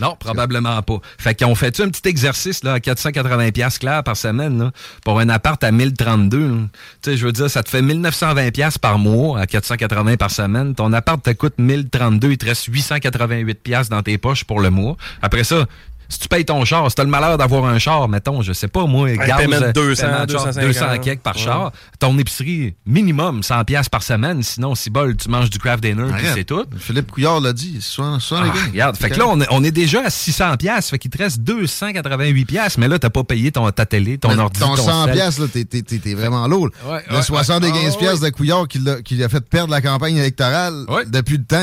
Non, 0.00 0.16
probablement 0.18 0.80
pas. 0.82 0.98
Fait 1.18 1.34
qu'on 1.34 1.54
fait 1.54 1.80
un 1.80 1.88
petit 1.88 2.08
exercice 2.08 2.62
là, 2.64 2.74
à 2.74 2.80
480 2.80 3.50
pièces 3.50 3.78
clair 3.78 4.02
par 4.04 4.16
semaine 4.16 4.58
là, 4.58 4.70
pour 5.04 5.20
un 5.20 5.28
appart 5.28 5.62
à 5.62 5.72
1032. 5.72 6.38
là. 6.38 6.54
Tu 7.02 7.10
sais, 7.10 7.16
je 7.16 7.26
veux 7.26 7.32
dire, 7.32 7.50
ça 7.50 7.62
te 7.62 7.68
fait 7.68 7.82
1920 7.82 8.50
pièces 8.52 8.78
par 8.78 8.98
mois 8.98 9.40
à 9.40 9.46
480 9.46 10.16
par 10.16 10.30
semaine. 10.30 10.74
Ton 10.74 10.92
appart 10.92 11.22
te 11.22 11.30
coûte 11.30 11.54
1032, 11.58 12.30
il 12.30 12.38
te 12.38 12.46
reste 12.46 12.66
888 12.66 13.62
pièces 13.62 13.88
dans 13.88 14.02
tes 14.02 14.18
poches 14.18 14.44
pour 14.44 14.60
le 14.60 14.70
mois. 14.70 14.96
Après 15.22 15.44
ça, 15.44 15.66
si 16.08 16.18
tu 16.20 16.28
payes 16.28 16.44
ton 16.44 16.64
char, 16.64 16.88
si 16.90 16.94
t'as 16.94 17.04
le 17.04 17.10
malheur 17.10 17.36
d'avoir 17.38 17.64
un 17.66 17.78
char, 17.78 18.08
mettons, 18.08 18.40
je 18.42 18.52
sais 18.52 18.68
pas, 18.68 18.86
moi, 18.86 19.12
gaz, 19.12 19.36
paiement 19.36 19.60
de 19.60 19.64
euh, 19.66 19.72
200, 19.72 20.02
paiement 20.06 20.24
de 20.24 20.32
char, 20.32 20.44
250, 20.46 20.64
200 20.64 20.86
quelques 21.02 21.20
par 21.20 21.36
ouais. 21.36 21.42
char, 21.42 21.72
ton 21.98 22.18
épicerie, 22.18 22.74
minimum 22.86 23.42
100 23.42 23.64
pièces 23.64 23.88
par 23.88 24.02
semaine. 24.02 24.42
Sinon, 24.42 24.74
si 24.74 24.90
bol, 24.90 25.16
tu 25.16 25.28
manges 25.28 25.50
du 25.50 25.58
craft 25.58 25.82
dinner, 25.82 26.06
puis 26.16 26.26
c'est 26.34 26.44
tout. 26.44 26.64
Philippe 26.78 27.10
Couillard 27.12 27.40
l'a 27.40 27.52
dit. 27.52 27.78
Soit, 27.80 28.18
soit 28.20 28.42
les 28.42 28.50
Ah, 28.50 28.54
gars. 28.54 28.60
regarde, 28.70 28.96
fait 28.96 29.10
que 29.10 29.18
là, 29.18 29.26
on 29.28 29.40
est, 29.40 29.46
on 29.50 29.62
est 29.64 29.70
déjà 29.70 30.02
à 30.06 30.10
600 30.10 30.56
pièces, 30.56 30.90
fait 30.90 30.98
qu'il 30.98 31.10
te 31.10 31.18
reste 31.18 31.40
288 31.40 32.44
pièces, 32.46 32.78
mais 32.78 32.88
là, 32.88 32.98
t'as 32.98 33.10
pas 33.10 33.24
payé 33.24 33.52
ton, 33.52 33.70
ta 33.70 33.86
télé, 33.86 34.18
ton 34.18 34.28
Mais 34.34 34.38
ordi, 34.42 34.60
ton 34.60 34.74
ton 34.74 34.82
100 34.84 35.04
sel. 35.04 35.12
piastres, 35.14 35.40
là, 35.42 35.46
t'es- 35.48 36.14
vraiment 36.14 36.46
lourd. 36.48 36.70
Ouais, 36.86 37.04
le 37.10 37.16
ouais, 37.16 37.22
75 37.22 37.72
ouais. 37.72 37.90
Ah, 37.94 37.98
piastres 37.98 38.24
de 38.24 38.30
Couillard 38.30 38.66
qui 38.68 38.78
l'a 38.78 39.28
fait 39.28 39.40
perdre 39.40 39.70
la 39.72 39.80
campagne 39.80 40.16
électorale, 40.16 40.84
Ouais. 40.88 41.04
depuis 41.06 41.36
le 41.36 41.44
temps, 41.44 41.62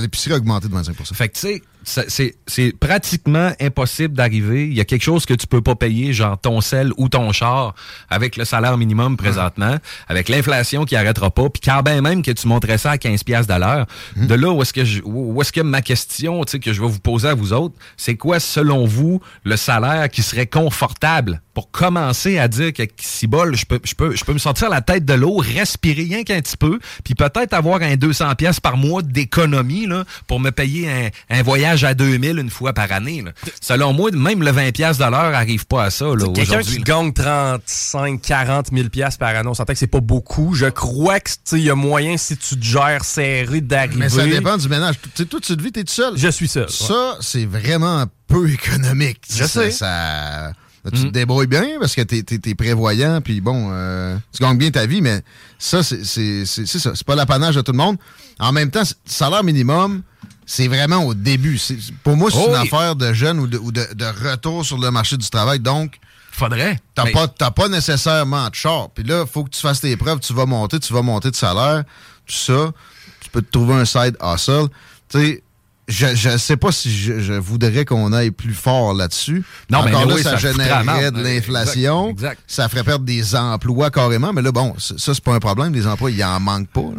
l'épicerie 0.00 0.32
a 0.34 0.36
augmenté 0.36 0.68
de 0.68 0.74
25% 0.74 1.14
Fait 1.14 1.28
que, 1.28 1.34
tu 1.34 1.40
sais, 1.40 1.62
c'est 1.84 2.78
pratiquement 2.78 3.52
impossible 3.60 4.14
d'arriver. 4.14 4.66
Il 4.66 4.74
y 4.74 4.80
a 4.80 4.84
quelque 4.84 5.02
chose 5.02 5.26
que 5.26 5.34
tu 5.34 5.46
peux 5.46 5.60
pas 5.60 5.74
payer, 5.74 6.12
genre 6.12 6.38
ton 6.38 6.60
sel 6.60 6.92
ou 6.96 7.08
ton 7.08 7.32
char, 7.32 7.74
avec 8.10 8.36
le 8.36 8.44
salaire 8.44 8.76
minimum 8.76 9.16
présentement, 9.16 9.76
avec 10.08 10.28
l'inflation 10.28 10.84
qui 10.84 10.96
arrêtera 10.96 11.30
pas, 11.30 11.48
puis 11.50 11.60
quand 11.64 11.82
ben 11.82 12.00
même 12.00 12.22
que 12.22 12.30
tu 12.30 12.46
monterais 12.48 12.78
ça 12.78 12.92
à 12.92 12.98
15 12.98 13.22
piastres 13.24 13.54
de 13.54 13.60
l'heure, 13.60 13.86
Hum. 14.16 14.26
de 14.26 14.34
là 14.34 14.50
où 14.50 14.62
est-ce 14.62 14.72
que 14.72 14.84
je, 14.84 15.00
où 15.04 15.40
est-ce 15.40 15.52
que 15.52 15.60
ma 15.60 15.82
question, 15.82 16.44
tu 16.44 16.52
sais, 16.52 16.58
que 16.58 16.72
je 16.72 16.80
vais 16.80 16.88
vous 16.88 17.00
poser 17.00 17.28
à 17.28 17.34
vous 17.34 17.52
autres, 17.52 17.74
c'est 17.96 18.16
quoi, 18.16 18.40
selon 18.40 18.86
vous, 18.86 19.20
le 19.44 19.56
salaire 19.56 20.08
qui 20.08 20.22
serait 20.22 20.46
confortable 20.46 21.42
pour 21.54 21.70
commencer 21.70 22.38
à 22.38 22.48
dire 22.48 22.72
que 22.72 22.82
si 23.00 23.26
bol, 23.26 23.56
je 23.56 23.64
peux, 23.64 23.80
je 23.84 23.94
peux, 23.94 24.14
je 24.16 24.24
peux 24.24 24.32
me 24.32 24.38
sortir 24.38 24.68
la 24.68 24.80
tête 24.80 25.04
de 25.04 25.14
l'eau, 25.14 25.36
respirer 25.36 26.02
rien 26.02 26.24
qu'un 26.24 26.40
petit 26.40 26.56
peu, 26.56 26.78
puis 27.04 27.14
peut-être 27.14 27.52
avoir 27.54 27.80
un 27.82 27.94
200 27.96 28.34
pièces 28.34 28.58
par 28.60 28.76
mois 28.76 29.02
d'économie 29.02 29.86
là, 29.86 30.04
pour 30.26 30.40
me 30.40 30.50
payer 30.50 30.90
un, 30.90 31.08
un 31.38 31.42
voyage 31.42 31.84
à 31.84 31.94
2000 31.94 32.38
une 32.38 32.50
fois 32.50 32.72
par 32.72 32.90
année. 32.92 33.22
là. 33.22 33.30
Selon 33.60 33.92
moi, 33.92 34.10
même 34.12 34.42
le 34.42 34.50
20 34.50 34.72
pièces 34.72 34.98
de 34.98 35.04
l'heure 35.04 35.14
arrive 35.34 35.66
pas 35.66 35.84
à 35.84 35.90
ça 35.90 36.06
là, 36.06 36.26
Quelqu'un 36.34 36.42
aujourd'hui. 36.58 36.72
qui 36.82 36.90
là. 36.90 36.96
gagne 36.98 37.12
35, 37.12 38.20
40 38.20 38.66
000 38.72 38.88
piastres 38.88 39.18
par 39.18 39.28
année, 39.36 39.48
on 39.48 39.54
s'entend 39.54 39.72
que 39.72 39.78
c'est 39.78 39.86
pas 39.86 40.00
beaucoup. 40.00 40.54
Je 40.54 40.66
crois 40.66 41.20
que 41.20 41.30
tu 41.30 41.36
sais, 41.44 41.58
il 41.58 41.64
y 41.64 41.70
a 41.70 41.74
moyen, 41.74 42.16
si 42.16 42.36
tu 42.36 42.56
te 42.58 42.64
gères 42.64 43.04
serré, 43.04 43.60
d'arriver. 43.60 43.96
Mais 43.98 44.08
ça 44.08 44.24
dépend 44.26 44.56
du 44.56 44.68
ménage. 44.68 44.96
Tu 45.02 45.10
sais, 45.14 45.24
toi, 45.26 45.40
tu 45.40 45.56
te 45.56 45.62
vis, 45.62 45.72
t'es 45.72 45.84
tout 45.84 45.92
seul. 45.92 46.14
Je 46.16 46.28
suis 46.28 46.48
seul. 46.48 46.64
ouais. 46.64 46.68
Ça, 46.70 47.16
c'est 47.20 47.46
vraiment 47.46 48.04
peu 48.26 48.50
économique. 48.50 49.20
Je 49.30 49.44
Ça- 49.44 49.48
sais. 49.48 49.70
ça- 49.70 50.52
tu 50.90 51.02
te 51.04 51.06
débrouilles 51.10 51.46
bien 51.46 51.64
parce 51.80 51.94
que 51.94 52.02
t'es 52.02 52.22
es, 52.50 52.54
prévoyant, 52.54 53.20
puis 53.20 53.40
bon, 53.40 53.68
euh, 53.72 54.16
tu 54.32 54.42
gagnes 54.42 54.58
bien 54.58 54.70
ta 54.70 54.86
vie, 54.86 55.00
mais 55.00 55.22
ça, 55.58 55.82
c'est 55.82 56.04
ça. 56.04 56.92
C'est 56.94 57.04
pas 57.06 57.14
l'apanage 57.14 57.54
de 57.56 57.60
tout 57.62 57.72
le 57.72 57.78
monde. 57.78 57.96
En 58.38 58.52
même 58.52 58.70
temps, 58.70 58.82
salaire 59.06 59.42
minimum, 59.44 60.02
c'est 60.46 60.68
vraiment 60.68 61.04
au 61.04 61.14
début. 61.14 61.58
Pour 62.02 62.16
moi, 62.16 62.30
c'est 62.30 62.38
Oh 62.38 62.48
une 62.50 62.54
affaire 62.56 62.96
de 62.96 63.12
jeunes 63.12 63.38
ou, 63.38 63.46
de, 63.46 63.56
ou 63.58 63.72
de- 63.72 63.88
de 63.94 64.28
retour 64.28 64.64
sur 64.64 64.76
le 64.78 64.90
marché 64.90 65.16
du 65.16 65.28
travail. 65.30 65.60
Donc, 65.60 65.98
Faudrait. 66.32 66.80
T'as 66.96 67.04
Mais- 67.04 67.12
pas, 67.12 67.28
pas 67.28 67.68
nécessairement 67.68 68.48
de 68.50 68.54
char. 68.56 68.90
Puis 68.90 69.04
là, 69.04 69.22
il 69.24 69.30
faut 69.30 69.44
que 69.44 69.50
tu 69.50 69.60
fasses 69.60 69.80
tes 69.80 69.96
preuves. 69.96 70.18
Tu 70.18 70.34
vas 70.34 70.46
monter, 70.46 70.80
tu 70.80 70.92
vas 70.92 71.00
monter 71.00 71.30
de 71.30 71.36
salaire, 71.36 71.84
tout 72.26 72.34
ça. 72.34 72.72
Tu 73.20 73.30
peux 73.30 73.40
te 73.40 73.50
trouver 73.52 73.74
un 73.74 73.84
side 73.84 74.16
hustle. 74.20 74.66
Tu 75.08 75.18
sais, 75.20 75.42
je, 75.88 76.14
je 76.14 76.36
sais 76.38 76.56
pas 76.56 76.72
si 76.72 76.90
je, 76.96 77.20
je 77.20 77.32
voudrais 77.34 77.84
qu'on 77.84 78.12
aille 78.12 78.30
plus 78.30 78.54
fort 78.54 78.94
là-dessus. 78.94 79.44
Non, 79.70 79.82
mais 79.84 79.94
Encore 79.94 80.06
là, 80.16 80.22
ça, 80.22 80.30
ça 80.30 80.36
générerait 80.36 81.10
de 81.10 81.20
l'inflation. 81.22 82.10
Exact, 82.10 82.32
exact. 82.32 82.42
Ça 82.46 82.68
ferait 82.68 82.84
perdre 82.84 83.04
des 83.04 83.34
emplois 83.36 83.90
carrément. 83.90 84.32
Mais 84.32 84.40
là, 84.42 84.50
bon, 84.52 84.74
ça, 84.78 84.94
c'est 84.98 85.20
pas 85.22 85.34
un 85.34 85.40
problème. 85.40 85.74
Les 85.74 85.86
emplois, 85.86 86.10
il 86.10 86.24
en 86.24 86.40
manque 86.40 86.68
pas. 86.68 86.90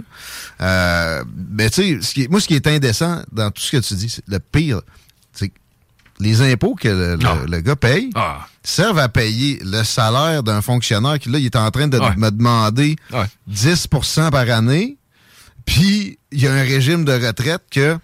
Euh, 0.61 1.23
mais 1.49 1.69
tu 1.69 2.01
sais, 2.01 2.27
moi, 2.29 2.39
ce 2.39 2.47
qui 2.47 2.55
est 2.55 2.67
indécent 2.67 3.21
dans 3.31 3.49
tout 3.51 3.61
ce 3.61 3.71
que 3.71 3.77
tu 3.81 3.93
dis, 3.95 4.09
c'est 4.09 4.23
le 4.27 4.39
pire, 4.39 4.81
c'est 5.33 5.49
que 5.49 5.55
les 6.19 6.41
impôts 6.41 6.75
que 6.75 6.87
le, 6.87 7.15
le- 7.15 7.25
Ah. 7.25 7.37
le 7.49 7.59
gars 7.61 7.75
paye 7.75 8.09
Ah. 8.15 8.47
servent 8.63 8.99
à 8.99 9.09
payer 9.09 9.59
le 9.65 9.83
salaire 9.83 10.43
d'un 10.43 10.61
fonctionnaire 10.61 11.19
qui, 11.19 11.29
là, 11.29 11.39
il 11.39 11.45
est 11.45 11.55
en 11.57 11.69
train 11.71 11.87
de 11.87 11.99
Ouais. 11.99 12.15
me 12.15 12.29
demander 12.29 12.95
Ouais. 13.11 13.25
10% 13.47 14.29
par 14.31 14.49
année. 14.49 14.97
Puis, 15.65 16.19
il 16.31 16.41
y 16.41 16.47
a 16.47 16.53
un 16.53 16.61
régime 16.61 17.03
de 17.03 17.11
retraite 17.13 17.63
que, 17.71 17.97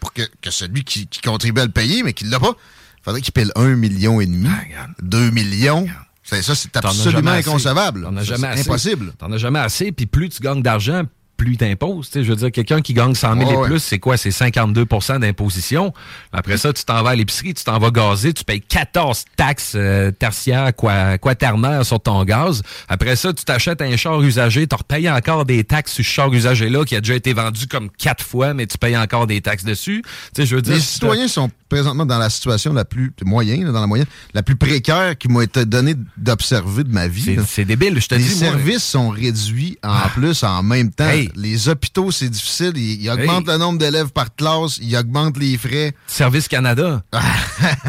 pour 0.00 0.12
que, 0.12 0.22
que 0.40 0.50
celui 0.50 0.84
qui, 0.84 1.06
qui 1.06 1.20
contribue 1.20 1.60
à 1.60 1.64
le 1.66 1.70
payer, 1.72 2.02
mais 2.02 2.12
qui 2.12 2.24
ne 2.24 2.30
l'a 2.30 2.40
pas, 2.40 2.54
il 2.98 3.02
faudrait 3.04 3.20
qu'il 3.20 3.32
paye 3.32 3.50
1 3.56 3.76
million 3.76 4.20
et 4.20 4.26
demi, 4.26 4.48
Ah, 4.50 4.62
regarde. 4.66 4.92
2 5.02 5.30
millions. 5.30 5.86
C'est 6.22 6.42
ça, 6.42 6.54
c'est 6.54 6.76
absolument 6.76 7.30
inconcevable. 7.30 8.02
T'en 8.02 8.16
as 8.16 8.22
jamais 8.24 8.48
assez. 8.48 8.60
impossible. 8.68 9.12
T'en 9.18 9.32
as 9.32 9.38
jamais 9.38 9.60
assez, 9.60 9.92
puis 9.92 10.04
plus 10.06 10.28
tu 10.28 10.42
gagnes 10.42 10.60
d'argent, 10.62 11.04
plus 11.38 11.56
sais, 12.02 12.24
Je 12.24 12.28
veux 12.30 12.36
dire, 12.36 12.50
quelqu'un 12.52 12.82
qui 12.82 12.92
gagne 12.92 13.14
100 13.14 13.36
000 13.38 13.48
Ouais, 13.48 13.54
et 13.54 13.56
ouais. 13.56 13.68
plus, 13.68 13.78
c'est 13.78 13.98
quoi? 13.98 14.16
C'est 14.18 14.30
52% 14.30 15.20
d'imposition. 15.20 15.94
Après 16.32 16.58
ça, 16.58 16.72
tu 16.72 16.84
t'en 16.84 17.02
vas 17.02 17.10
à 17.10 17.14
l'épicerie, 17.14 17.54
tu 17.54 17.62
t'en 17.64 17.78
vas 17.78 17.90
gazer, 17.90 18.34
tu 18.34 18.44
payes 18.44 18.60
14 18.60 19.24
taxes 19.36 19.72
euh, 19.76 20.10
tertiaires, 20.10 20.72
qua- 20.74 21.16
quaternaires 21.16 21.86
sur 21.86 22.00
ton 22.00 22.24
gaz. 22.24 22.62
Après 22.88 23.14
ça, 23.16 23.32
tu 23.32 23.44
t'achètes 23.44 23.80
un 23.80 23.96
char 23.96 24.20
usagé, 24.20 24.66
tu 24.66 24.74
repayes 24.74 25.08
encore 25.08 25.44
des 25.44 25.62
taxes 25.64 25.92
sur 25.92 26.04
ce 26.04 26.10
char 26.10 26.32
usagé-là 26.32 26.84
qui 26.84 26.96
a 26.96 27.00
déjà 27.00 27.14
été 27.14 27.32
vendu 27.32 27.66
comme 27.68 27.88
quatre 27.90 28.24
fois, 28.24 28.52
mais 28.52 28.66
tu 28.66 28.76
payes 28.76 28.96
encore 28.96 29.26
des 29.28 29.40
taxes 29.40 29.64
dessus. 29.64 30.02
Tu 30.34 30.42
sais, 30.42 30.46
je 30.46 30.56
veux 30.56 30.62
dire, 30.62 30.74
Les 30.74 30.80
citoyens 30.80 31.28
sont 31.28 31.50
présentement 31.68 32.06
dans 32.06 32.18
la 32.18 32.30
situation 32.30 32.72
la 32.72 32.84
plus 32.84 33.12
moyenne, 33.24 33.64
là, 33.64 33.72
dans 33.72 33.80
la 33.80 33.86
moyenne, 33.86 34.06
la 34.34 34.42
plus 34.42 34.56
précaire 34.56 35.16
qui 35.18 35.28
m'a 35.28 35.44
été 35.44 35.64
donnée 35.64 35.94
d'observer 36.16 36.84
de 36.84 36.92
ma 36.92 37.08
vie. 37.08 37.36
c'est 37.46 37.64
débile, 37.64 38.00
je 38.00 38.08
te 38.08 38.14
Les 38.14 38.22
dis. 38.24 38.28
moi. 38.42 38.52
services 38.52 38.84
sont 38.84 39.08
réduits 39.10 39.78
en 39.82 40.08
plus 40.14 40.42
en 40.44 40.62
même 40.62 40.90
temps. 40.90 41.08
Hey. 41.08 41.30
Les 41.34 41.68
hôpitaux, 41.68 42.10
c'est 42.10 42.28
difficile. 42.28 42.72
Ils, 42.76 43.02
ils 43.02 43.10
augmentent 43.10 43.48
Hey. 43.48 43.54
le 43.54 43.58
nombre 43.58 43.78
d'élèves 43.78 44.08
par 44.10 44.34
classe. 44.34 44.78
Ils 44.80 44.96
augmentent 44.96 45.36
les 45.38 45.56
frais. 45.58 45.94
Service 46.06 46.48
Canada. 46.48 47.02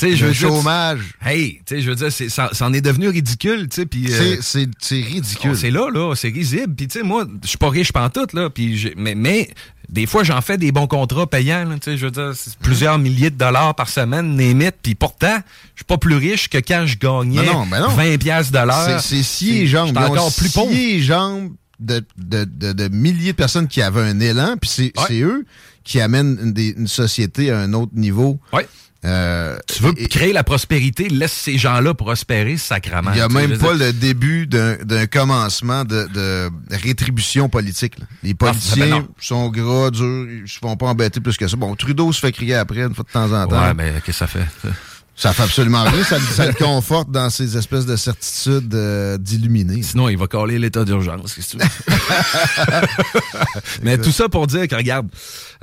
je 0.00 0.06
Le 0.06 0.16
dire, 0.16 0.34
chômage. 0.34 1.00
Hey, 1.24 1.60
tu 1.66 1.76
sais, 1.76 1.82
je 1.82 1.88
veux 1.90 1.96
dire, 1.96 2.12
c'est- 2.12 2.28
ça, 2.28 2.50
ça 2.52 2.66
en 2.66 2.72
est 2.72 2.80
devenu 2.80 3.08
ridicule, 3.08 3.68
tu 3.68 3.76
sais, 3.76 3.86
puis... 3.86 4.06
euh, 4.12 4.36
C'est- 4.40 4.68
oh, 4.68 4.94
ridicule. 5.14 5.56
c'est 5.56 5.70
là, 5.70 5.90
là, 5.92 6.14
c'est 6.14 6.28
risible. 6.28 6.74
Puis, 6.74 6.88
tu 6.88 6.98
sais, 6.98 7.04
moi, 7.04 7.26
je 7.42 7.48
suis 7.48 7.58
pas 7.58 7.70
riche 7.70 7.92
pantoute, 7.92 8.32
là, 8.32 8.50
puis 8.50 8.92
mais 8.96 9.48
des 9.88 10.06
fois, 10.06 10.24
j'en 10.24 10.40
fais 10.40 10.58
des 10.58 10.72
bons 10.72 10.86
contrats 10.86 11.26
payants, 11.26 11.64
là, 11.64 11.74
tu 11.76 11.90
sais, 11.92 11.96
je 11.96 12.06
veux 12.06 12.10
dire, 12.10 12.32
plusieurs 12.60 12.98
milliers 12.98 13.30
de 13.30 13.36
dollars 13.36 13.74
par 13.74 13.88
semaine, 13.88 14.34
némite, 14.36 14.74
puis 14.82 14.94
pourtant, 14.94 15.36
je 15.74 15.80
suis 15.80 15.84
pas 15.84 15.98
plus 15.98 16.16
riche 16.16 16.48
que 16.48 16.58
quand 16.58 16.84
je 16.86 16.98
gagnais 16.98 17.44
Ben 17.44 17.52
non, 17.52 17.66
ben 17.66 17.80
non. 17.80 17.88
20 17.88 18.18
piastres 18.18 18.52
de 18.52 18.58
l'heure. 18.66 19.00
C'est 19.00 19.22
scié 19.22 19.62
et 19.62 19.66
jambes. 19.66 19.96
Encore 19.96 20.34
plus 20.34 20.52
pauvre. 20.52 20.72
jambes 21.00 21.52
de, 21.78 22.04
de, 22.16 22.44
de, 22.44 22.72
de 22.72 22.88
milliers 22.88 23.32
de 23.32 23.36
personnes 23.36 23.68
qui 23.68 23.82
avaient 23.82 24.00
un 24.02 24.18
élan. 24.20 24.56
Puis 24.60 24.70
c'est 24.70 24.92
Ouais. 24.98 25.20
eux 25.20 25.44
qui 25.84 26.00
amènent 26.00 26.38
une, 26.42 26.52
des- 26.52 26.74
une 26.76 26.88
société 26.88 27.50
à 27.52 27.58
un 27.60 27.72
autre 27.74 27.92
niveau. 27.94 28.40
Ouais. 28.52 28.66
Euh, 29.06 29.56
Tu 29.72 29.82
veux 29.82 29.92
et- 29.96 30.08
créer 30.08 30.32
la 30.32 30.42
prospérité, 30.44 31.08
laisse 31.08 31.32
ces 31.32 31.56
gens-là 31.58 31.94
prospérer 31.94 32.56
sacrament. 32.56 33.10
Il 33.12 33.16
n'y 33.16 33.20
a 33.20 33.28
même 33.28 33.56
pas 33.56 33.74
dire- 33.76 33.86
le 33.86 33.92
début 33.92 34.46
d'un 34.46 35.06
commencement 35.06 35.84
de, 35.84 36.08
de 36.12 36.50
rétribution 36.70 37.48
politique. 37.48 37.98
là. 37.98 38.06
Les 38.22 38.32
Ah, 38.32 38.34
politiciens 38.34 38.84
ben 38.86 38.90
non. 38.90 39.08
sont 39.20 39.48
gras, 39.48 39.90
durs, 39.90 40.26
ils 40.44 40.48
se 40.48 40.58
font 40.58 40.76
pas 40.76 40.86
embêter 40.86 41.20
plus 41.20 41.36
que 41.36 41.46
ça. 41.46 41.56
Bon, 41.56 41.74
Trudeau 41.76 42.12
se 42.12 42.20
fait 42.20 42.32
crier 42.32 42.56
après 42.56 42.80
une 42.82 42.94
fois 42.94 43.04
de 43.04 43.12
temps 43.12 43.32
en 43.32 43.46
temps. 43.46 43.62
Ouais, 43.62 43.74
mais 43.74 43.92
qu'est-ce 44.04 44.06
que 44.06 44.12
ça 44.12 44.26
fait? 44.26 44.46
ça? 44.62 44.68
Ça 45.18 45.32
fait 45.32 45.44
absolument 45.44 45.82
rien. 45.84 46.04
Ça, 46.04 46.20
ça 46.20 46.46
le 46.46 46.52
conforte 46.52 47.10
dans 47.10 47.30
ces 47.30 47.56
espèces 47.56 47.86
de 47.86 47.96
certitudes 47.96 48.74
euh, 48.74 49.16
d'illuminés. 49.16 49.82
Sinon, 49.82 50.10
il 50.10 50.18
va 50.18 50.26
coller 50.26 50.58
l'état 50.58 50.84
d'urgence. 50.84 51.38
Mais 53.82 53.96
tout 53.98 54.12
ça 54.12 54.28
pour 54.28 54.46
dire 54.46 54.68
que, 54.68 54.74
regarde, 54.74 55.08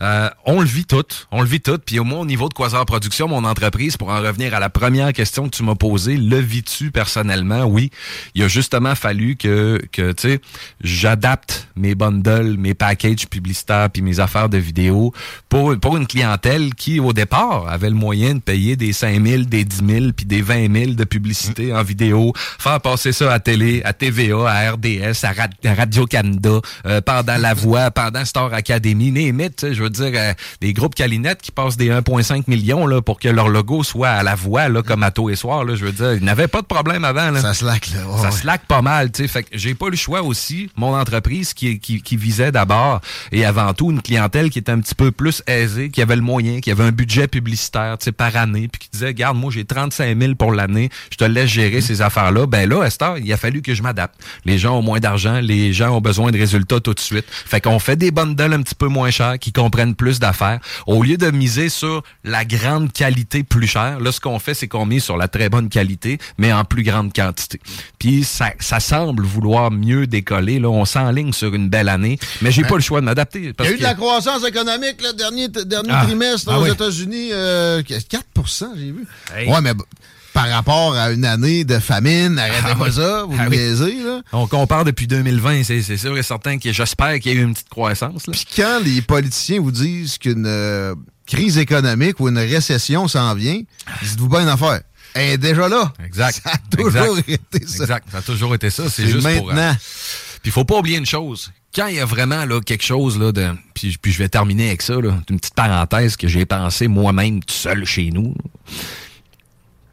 euh, 0.02 0.30
on 0.46 0.60
le 0.62 0.68
vit 0.68 0.86
tout. 0.86 1.04
On 1.32 1.42
le 1.42 1.48
vit 1.48 1.62
tout. 1.62 1.78
Puis 1.86 2.00
au 2.00 2.04
moins, 2.04 2.20
au 2.20 2.26
niveau 2.26 2.50
de 2.50 2.54
Quasar 2.54 2.86
Production, 2.86 3.28
mon 3.28 3.44
entreprise, 3.44 3.98
pour 3.98 4.10
en 4.10 4.20
revenir 4.22 4.54
à 4.54 4.60
la 4.60 4.70
première 4.70 5.14
question 5.14 5.48
que 5.50 5.56
tu 5.56 5.64
m'as 5.64 5.76
posée, 5.76 6.18
le 6.18 6.38
vis-tu 6.38 6.92
personnellement? 6.92 7.64
Oui. 7.66 7.92
Il 8.36 8.44
a 8.44 8.48
justement 8.48 8.96
fallu 8.96 9.36
que, 9.36 9.82
que 9.92 10.12
tu 10.12 10.22
sais, 10.24 10.40
j'adapte 10.82 11.68
mes 11.76 11.96
bundles, 11.96 12.58
mes 12.58 12.74
packages 12.74 13.28
publicitaires 13.28 13.90
puis 13.90 14.02
mes 14.02 14.20
affaires 14.20 14.50
de 14.50 14.58
vidéo 14.58 15.14
pour, 15.50 15.78
pour 15.80 15.98
une 15.98 16.08
clientèle 16.08 16.74
qui, 16.76 17.00
au 17.00 17.14
départ, 17.14 17.68
avait 17.68 17.90
le 17.90 17.96
moyen 17.96 18.36
de 18.36 18.40
payer 18.40 18.76
des 18.76 18.94
5 18.94 19.26
000, 19.26 19.44
des 19.44 19.64
10 19.64 19.82
000 19.86 20.06
puis 20.16 20.26
des 20.26 20.42
20 20.42 20.74
000 20.74 20.92
de 20.94 21.04
publicité 21.04 21.74
en 21.74 21.84
vidéo, 21.84 22.34
faire 22.36 22.80
passer 22.82 23.12
ça 23.12 23.32
à 23.32 23.40
télé, 23.40 23.82
à 23.86 23.94
TVA, 23.94 24.48
à 24.50 24.72
RDS, 24.72 25.24
à, 25.24 25.32
Ra- 25.32 25.48
à 25.66 25.74
Radio-Canada, 25.74 26.60
euh, 26.86 27.02
pendant 27.02 27.38
La 27.38 27.54
Voix, 27.54 27.92
pendant 27.92 28.26
Star 28.26 28.54
Academy, 28.54 29.12
sais, 29.58 29.74
je 29.74 29.83
veux 29.84 29.90
dire, 29.90 30.12
euh, 30.16 30.34
des 30.62 30.74
groupes 30.74 30.96
Calinette 30.96 31.42
qui 31.42 31.52
passent 31.52 31.78
des 31.78 31.90
1,5 31.90 32.44
millions 32.48 32.88
là, 32.88 33.02
pour 33.02 33.20
que 33.20 33.30
leur 33.30 33.50
logo 33.50 33.84
soit 33.84 34.10
à 34.10 34.24
La 34.24 34.36
Voix, 34.36 34.70
là, 34.70 34.82
comme 34.82 35.04
à 35.04 35.12
tôt 35.12 35.30
et 35.30 35.36
soir, 35.36 35.64
là, 35.64 35.76
je 35.76 35.86
veux 35.86 35.92
dire, 35.92 36.14
ils 36.14 36.24
n'avaient 36.24 36.48
pas 36.48 36.62
de 36.62 36.68
problème 36.68 37.04
avant. 37.06 37.32
Là. 37.32 37.42
Ça 37.42 37.54
slack, 37.54 37.90
là. 37.92 38.02
Ça 38.18 38.26
ouais. 38.26 38.32
slack 38.32 38.66
pas 38.68 38.82
mal, 38.82 39.12
tu 39.12 39.24
sais. 39.24 39.28
Fait 39.28 39.44
que 39.44 39.50
j'ai 39.54 39.76
pas 39.76 39.90
le 39.90 39.96
choix 39.96 40.22
aussi. 40.22 40.70
Mon 40.76 40.96
entreprise 40.96 41.54
qui, 41.54 41.80
qui, 41.80 42.02
qui 42.02 42.18
visait 42.18 42.52
d'abord 42.52 43.02
et 43.32 43.46
avant 43.46 43.74
tout 43.74 43.92
une 43.92 44.02
clientèle 44.02 44.50
qui 44.50 44.60
était 44.60 44.72
un 44.72 44.80
petit 44.80 44.96
peu 44.96 45.12
plus 45.12 45.42
aisée, 45.48 45.90
qui 45.90 46.02
avait 46.02 46.16
le 46.16 46.22
moyen, 46.22 46.60
qui 46.60 46.72
avait 46.72 46.84
un 46.84 46.92
budget 46.92 47.28
publicitaire, 47.28 47.98
tu 47.98 48.06
sais, 48.06 48.12
par 48.12 48.36
année, 48.36 48.68
puis 48.68 48.80
qui 48.80 48.90
disait, 48.92 49.08
regarde, 49.08 49.38
moi 49.38 49.52
j'ai 49.52 49.66
35 49.66 50.20
000 50.20 50.36
pour 50.36 50.52
l'année, 50.52 50.90
je 51.12 51.18
te 51.18 51.24
laisse 51.24 51.50
gérer 51.50 51.82
ces 51.82 52.02
affaires-là. 52.02 52.46
Ben 52.46 52.70
là, 52.70 52.88
heure, 53.02 53.18
il 53.18 53.32
a 53.32 53.38
fallu 53.38 53.62
que 53.62 53.74
je 53.74 53.82
m'adapte. 53.82 54.16
Les 54.46 54.58
gens 54.58 54.78
ont 54.78 54.82
moins 54.82 55.00
d'argent, 55.00 55.40
les 55.42 55.74
gens 55.74 55.96
ont 55.96 56.02
besoin 56.02 56.32
de 56.32 56.38
résultats 56.38 56.80
tout 56.80 56.94
de 56.94 57.00
suite. 57.00 57.26
Fait 57.30 57.62
qu'on 57.62 57.80
fait 57.80 57.96
des 57.96 58.12
bundles 58.12 58.54
un 58.54 58.62
petit 58.62 58.76
peu 58.76 58.88
moins 58.88 59.12
chers, 59.12 59.40
qui 59.40 59.52
comprennent 59.74 59.96
plus 59.96 60.20
d'affaires. 60.20 60.60
Au 60.86 61.02
lieu 61.02 61.18
de 61.18 61.32
miser 61.32 61.68
sur 61.70 62.04
la 62.24 62.46
grande 62.46 62.94
qualité 62.94 63.42
plus 63.44 63.66
chère, 63.66 64.00
là, 64.00 64.12
ce 64.12 64.20
qu'on 64.20 64.38
fait, 64.38 64.54
c'est 64.54 64.68
qu'on 64.68 64.86
mise 64.86 65.04
sur 65.04 65.18
la 65.18 65.28
très 65.28 65.50
bonne 65.50 65.68
qualité, 65.68 66.20
mais 66.38 66.54
en 66.54 66.64
plus 66.64 66.84
grande 66.84 67.12
quantité. 67.12 67.60
Puis 67.98 68.24
ça, 68.24 68.52
ça 68.60 68.80
semble 68.80 69.24
vouloir 69.24 69.72
mieux 69.72 70.06
décoller. 70.06 70.60
Là, 70.60 70.70
on 70.70 70.86
s'enligne 70.86 71.34
sur 71.34 71.56
une 71.56 71.70
belle 71.70 71.90
année, 71.90 72.20
mais 72.44 72.52
j'ai 72.52 72.62
pas 72.64 72.76
le 72.76 72.82
choix 72.82 73.02
de 73.02 73.06
m'adapter. 73.06 73.40
Il 73.60 73.66
y 73.66 73.68
a 73.68 73.72
eu 73.72 73.78
de 73.78 73.82
la 73.84 73.96
croissance 73.96 74.46
économique 74.46 75.02
le 75.02 75.14
dernier, 75.14 75.48
dernier 75.50 75.90
Ah. 75.92 76.04
trimestre 76.06 76.52
Ah 76.54 76.60
aux 76.60 76.64
oui. 76.64 76.70
États-Unis. 76.72 77.30
euh, 77.32 77.82
4% 77.82 78.66
j'ai 78.78 78.92
vu. 78.92 79.08
Hey. 79.36 79.50
Ouais, 79.50 79.62
mais 79.62 79.72
par 80.34 80.50
rapport 80.50 80.96
à 80.96 81.12
une 81.12 81.26
année 81.26 81.64
de 81.64 81.80
famine, 81.80 82.38
arrêtez 82.40 82.58
Ah 82.72 82.76
pas 82.76 82.86
oui. 82.86 82.92
ça, 82.94 83.24
vous 83.28 83.36
Ah 83.40 83.46
me 83.46 83.50
oui. 83.50 83.58
niaisez, 83.58 84.04
là. 84.04 84.22
On 84.32 84.48
compare 84.48 84.84
depuis 84.86 85.08
2020, 85.08 85.64
c'est 85.64 85.82
sûr 85.98 86.18
et 86.18 86.24
certain 86.24 86.58
que 86.58 86.72
j'espère 86.74 87.20
qu'il 87.20 87.34
y 87.34 87.38
a 87.38 87.40
eu 87.40 87.44
une 87.44 87.54
petite 87.54 87.70
croissance. 87.70 88.28
Là. 88.28 88.32
Puis 88.34 88.46
quand 88.56 88.80
les 88.84 89.02
politiciens 89.02 89.62
vous 89.62 89.72
disent 89.72 90.18
qu'une 90.18 90.46
euh, 90.48 90.96
crise 91.28 91.58
économique 91.58 92.20
ou 92.20 92.28
une 92.30 92.38
récession 92.40 93.08
s'en 93.08 93.34
vient, 93.36 93.62
dites-vous 94.02 94.28
bien 94.30 94.42
une 94.42 94.50
affaire. 94.50 94.82
Elle 95.16 95.32
est 95.34 95.38
déjà 95.38 95.70
là. 95.70 95.94
Exact. 96.04 96.42
Ça 96.44 96.52
a 96.54 96.76
toujours 96.76 97.18
Exact. 97.20 97.30
été 97.56 97.68
ça. 97.68 97.84
Exact. 97.84 98.08
Ça 98.12 98.18
a 98.18 98.22
toujours 98.24 98.56
été 98.56 98.70
ça. 98.72 98.90
C'est 98.90 99.06
juste 99.08 99.22
pour. 99.38 99.52
euh, 99.52 99.54
maintenant. 99.54 99.76
Puis 100.42 100.50
il 100.50 100.52
faut 100.52 100.66
pas 100.66 100.80
oublier 100.80 100.98
une 100.98 101.06
chose. 101.06 101.52
Quand 101.76 101.88
il 101.88 101.96
y 101.96 102.00
a 102.00 102.06
vraiment 102.06 102.46
là, 102.46 102.60
quelque 102.62 102.84
chose 102.84 103.20
là, 103.20 103.32
de. 103.32 103.52
Puis, 103.76 103.96
puis 104.02 104.12
je 104.12 104.18
vais 104.18 104.28
terminer 104.30 104.68
avec 104.70 104.82
ça, 104.82 104.96
là, 104.96 105.20
une 105.30 105.40
petite 105.40 105.54
parenthèse 105.54 106.16
que 106.18 106.28
j'ai 106.28 106.46
pensé 106.46 106.88
moi-même 106.88 107.44
tout 107.44 107.54
seul 107.54 107.86
chez 107.86 108.10
nous. 108.12 108.34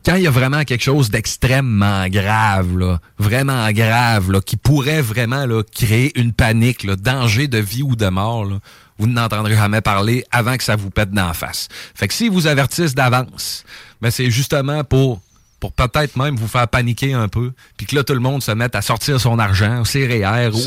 Quand 0.04 0.14
il 0.14 0.22
y 0.22 0.26
a 0.26 0.30
vraiment 0.30 0.64
quelque 0.64 0.82
chose 0.82 1.10
d'extrêmement 1.10 2.08
grave, 2.08 2.98
vraiment 3.18 3.70
grave, 3.70 4.40
qui 4.40 4.56
pourrait 4.56 5.02
vraiment 5.02 5.44
créer 5.74 6.18
une 6.18 6.32
panique, 6.32 6.84
là, 6.84 6.96
danger 6.96 7.48
de 7.48 7.58
vie 7.58 7.82
ou 7.82 7.96
de 7.96 8.08
mort, 8.08 8.46
là, 8.46 8.60
vous 8.98 9.06
n'entendrez 9.06 9.54
jamais 9.54 9.80
parler 9.82 10.24
avant 10.30 10.56
que 10.56 10.64
ça 10.64 10.76
vous 10.76 10.90
pète 10.90 11.10
d'en 11.10 11.34
face. 11.34 11.68
Fait 11.94 12.08
que 12.08 12.14
si 12.14 12.28
vous 12.28 12.46
avertissent 12.46 12.94
d'avance, 12.94 13.64
ben 14.00 14.10
c'est 14.10 14.30
justement 14.30 14.84
pour 14.84 15.20
pour 15.60 15.72
peut-être 15.72 16.16
même 16.16 16.36
vous 16.36 16.48
faire 16.48 16.66
paniquer 16.66 17.12
un 17.12 17.28
peu, 17.28 17.52
puis 17.76 17.86
que 17.86 17.94
là, 17.94 18.02
tout 18.02 18.14
le 18.14 18.20
monde 18.20 18.42
se 18.42 18.50
mette 18.50 18.74
à 18.74 18.82
sortir 18.82 19.20
son 19.20 19.38
argent, 19.38 19.84
ses 19.84 20.06
REER, 20.06 20.48
ou 20.52 20.58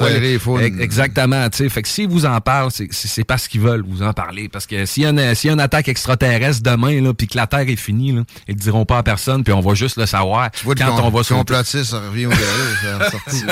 Exactement, 0.80 1.50
tu 1.50 1.58
sais. 1.58 1.70
Fait 1.70 1.82
que 1.82 1.88
s'ils 1.88 2.08
vous 2.08 2.26
en 2.26 2.40
parlent, 2.42 2.72
c'est- 2.72 2.88
c'est 2.92 3.08
c'est 3.08 3.24
parce 3.24 3.48
qu'ils 3.48 3.62
veulent 3.62 3.84
vous 3.88 4.04
en 4.04 4.14
parler. 4.14 4.50
Parce 4.50 4.66
que 4.68 4.86
s'il 4.86 5.04
y, 5.04 5.06
a 5.06 5.10
une- 5.10 5.34
s'il 5.36 5.48
y 5.48 5.52
a 5.52 5.54
une 5.54 5.60
attaque 5.60 5.88
extraterrestre 5.88 6.62
demain, 6.64 7.02
là, 7.02 7.14
puis 7.14 7.28
que 7.28 7.38
la 7.38 7.48
Terre 7.48 7.68
est 7.68 7.76
finie, 7.76 8.12
là, 8.12 8.22
ils 8.48 8.56
le 8.56 8.60
diront 8.62 8.86
pas 8.86 9.00
à 9.00 9.04
personne, 9.04 9.44
puis 9.44 9.52
on 9.54 9.62
va 9.62 9.74
juste 9.74 9.98
le 9.98 10.06
savoir 10.06 10.50
vois, 10.64 10.76
le 10.76 10.80
quand 10.80 10.92
on 11.04 11.10
va 11.10 11.24
complotiste, 11.40 11.86
ça 11.92 12.00
revient 12.00 12.28
au 12.28 12.30
galop. 12.30 12.44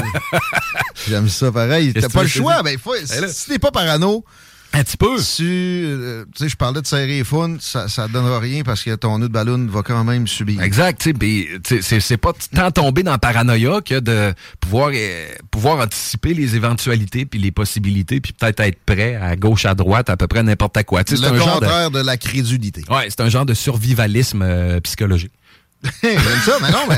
J'aime 1.07 1.27
ça 1.29 1.51
pareil. 1.51 1.93
T'as 1.93 2.01
pas 2.09 2.19
tu 2.19 2.25
le 2.25 2.29
choix. 2.29 2.63
Ben, 2.63 2.77
faut, 2.77 2.93
si 2.95 3.33
si 3.33 3.47
t'es 3.49 3.59
pas 3.59 3.71
parano, 3.71 4.23
Un 4.73 4.83
petit 4.83 4.97
peu. 4.97 5.17
tu, 5.17 5.43
euh, 5.43 6.23
tu 6.35 6.43
sais, 6.43 6.49
je 6.49 6.55
parlais 6.55 6.81
de 6.81 6.87
serrer 6.87 7.07
les 7.07 7.23
founes, 7.23 7.57
ça, 7.59 7.89
ça 7.89 8.07
donnera 8.07 8.39
rien 8.39 8.63
parce 8.63 8.83
que 8.83 8.95
ton 8.95 9.19
nœud 9.19 9.27
de 9.27 9.33
ballon 9.33 9.67
va 9.69 9.81
quand 9.81 10.03
même 10.03 10.27
subir. 10.27 10.61
Exact, 10.61 11.01
tu 11.01 11.81
sais, 11.81 11.99
c'est 11.99 12.17
pas 12.17 12.31
tant 12.53 12.71
tomber 12.71 13.03
dans 13.03 13.11
la 13.11 13.17
paranoïa 13.17 13.81
que 13.81 13.99
de 13.99 14.33
pouvoir 14.59 14.91
euh, 14.93 15.27
pouvoir 15.51 15.79
anticiper 15.79 16.33
les 16.33 16.55
éventualités 16.55 17.25
puis 17.25 17.39
les 17.39 17.51
possibilités 17.51 18.21
puis 18.21 18.33
peut-être 18.33 18.61
être 18.61 18.79
prêt 18.85 19.15
à 19.15 19.35
gauche 19.35 19.65
à 19.65 19.75
droite 19.75 20.09
à 20.09 20.15
peu 20.15 20.27
près 20.27 20.43
n'importe 20.43 20.83
quoi. 20.83 21.01
C'est 21.05 21.19
Le 21.19 21.27
un 21.27 21.35
genre 21.35 21.59
de 21.59 21.65
contraire 21.65 21.91
de... 21.91 21.99
la 21.99 22.17
crédulité. 22.17 22.83
Ouais, 22.89 23.07
c'est 23.09 23.21
un 23.21 23.29
genre 23.29 23.45
de 23.45 23.53
survivalisme 23.53 24.41
euh, 24.41 24.79
psychologique. 24.79 25.31
J'aime 26.03 26.19
ça, 26.45 26.53
mais 26.61 26.71
non, 26.71 26.79
mais. 26.89 26.97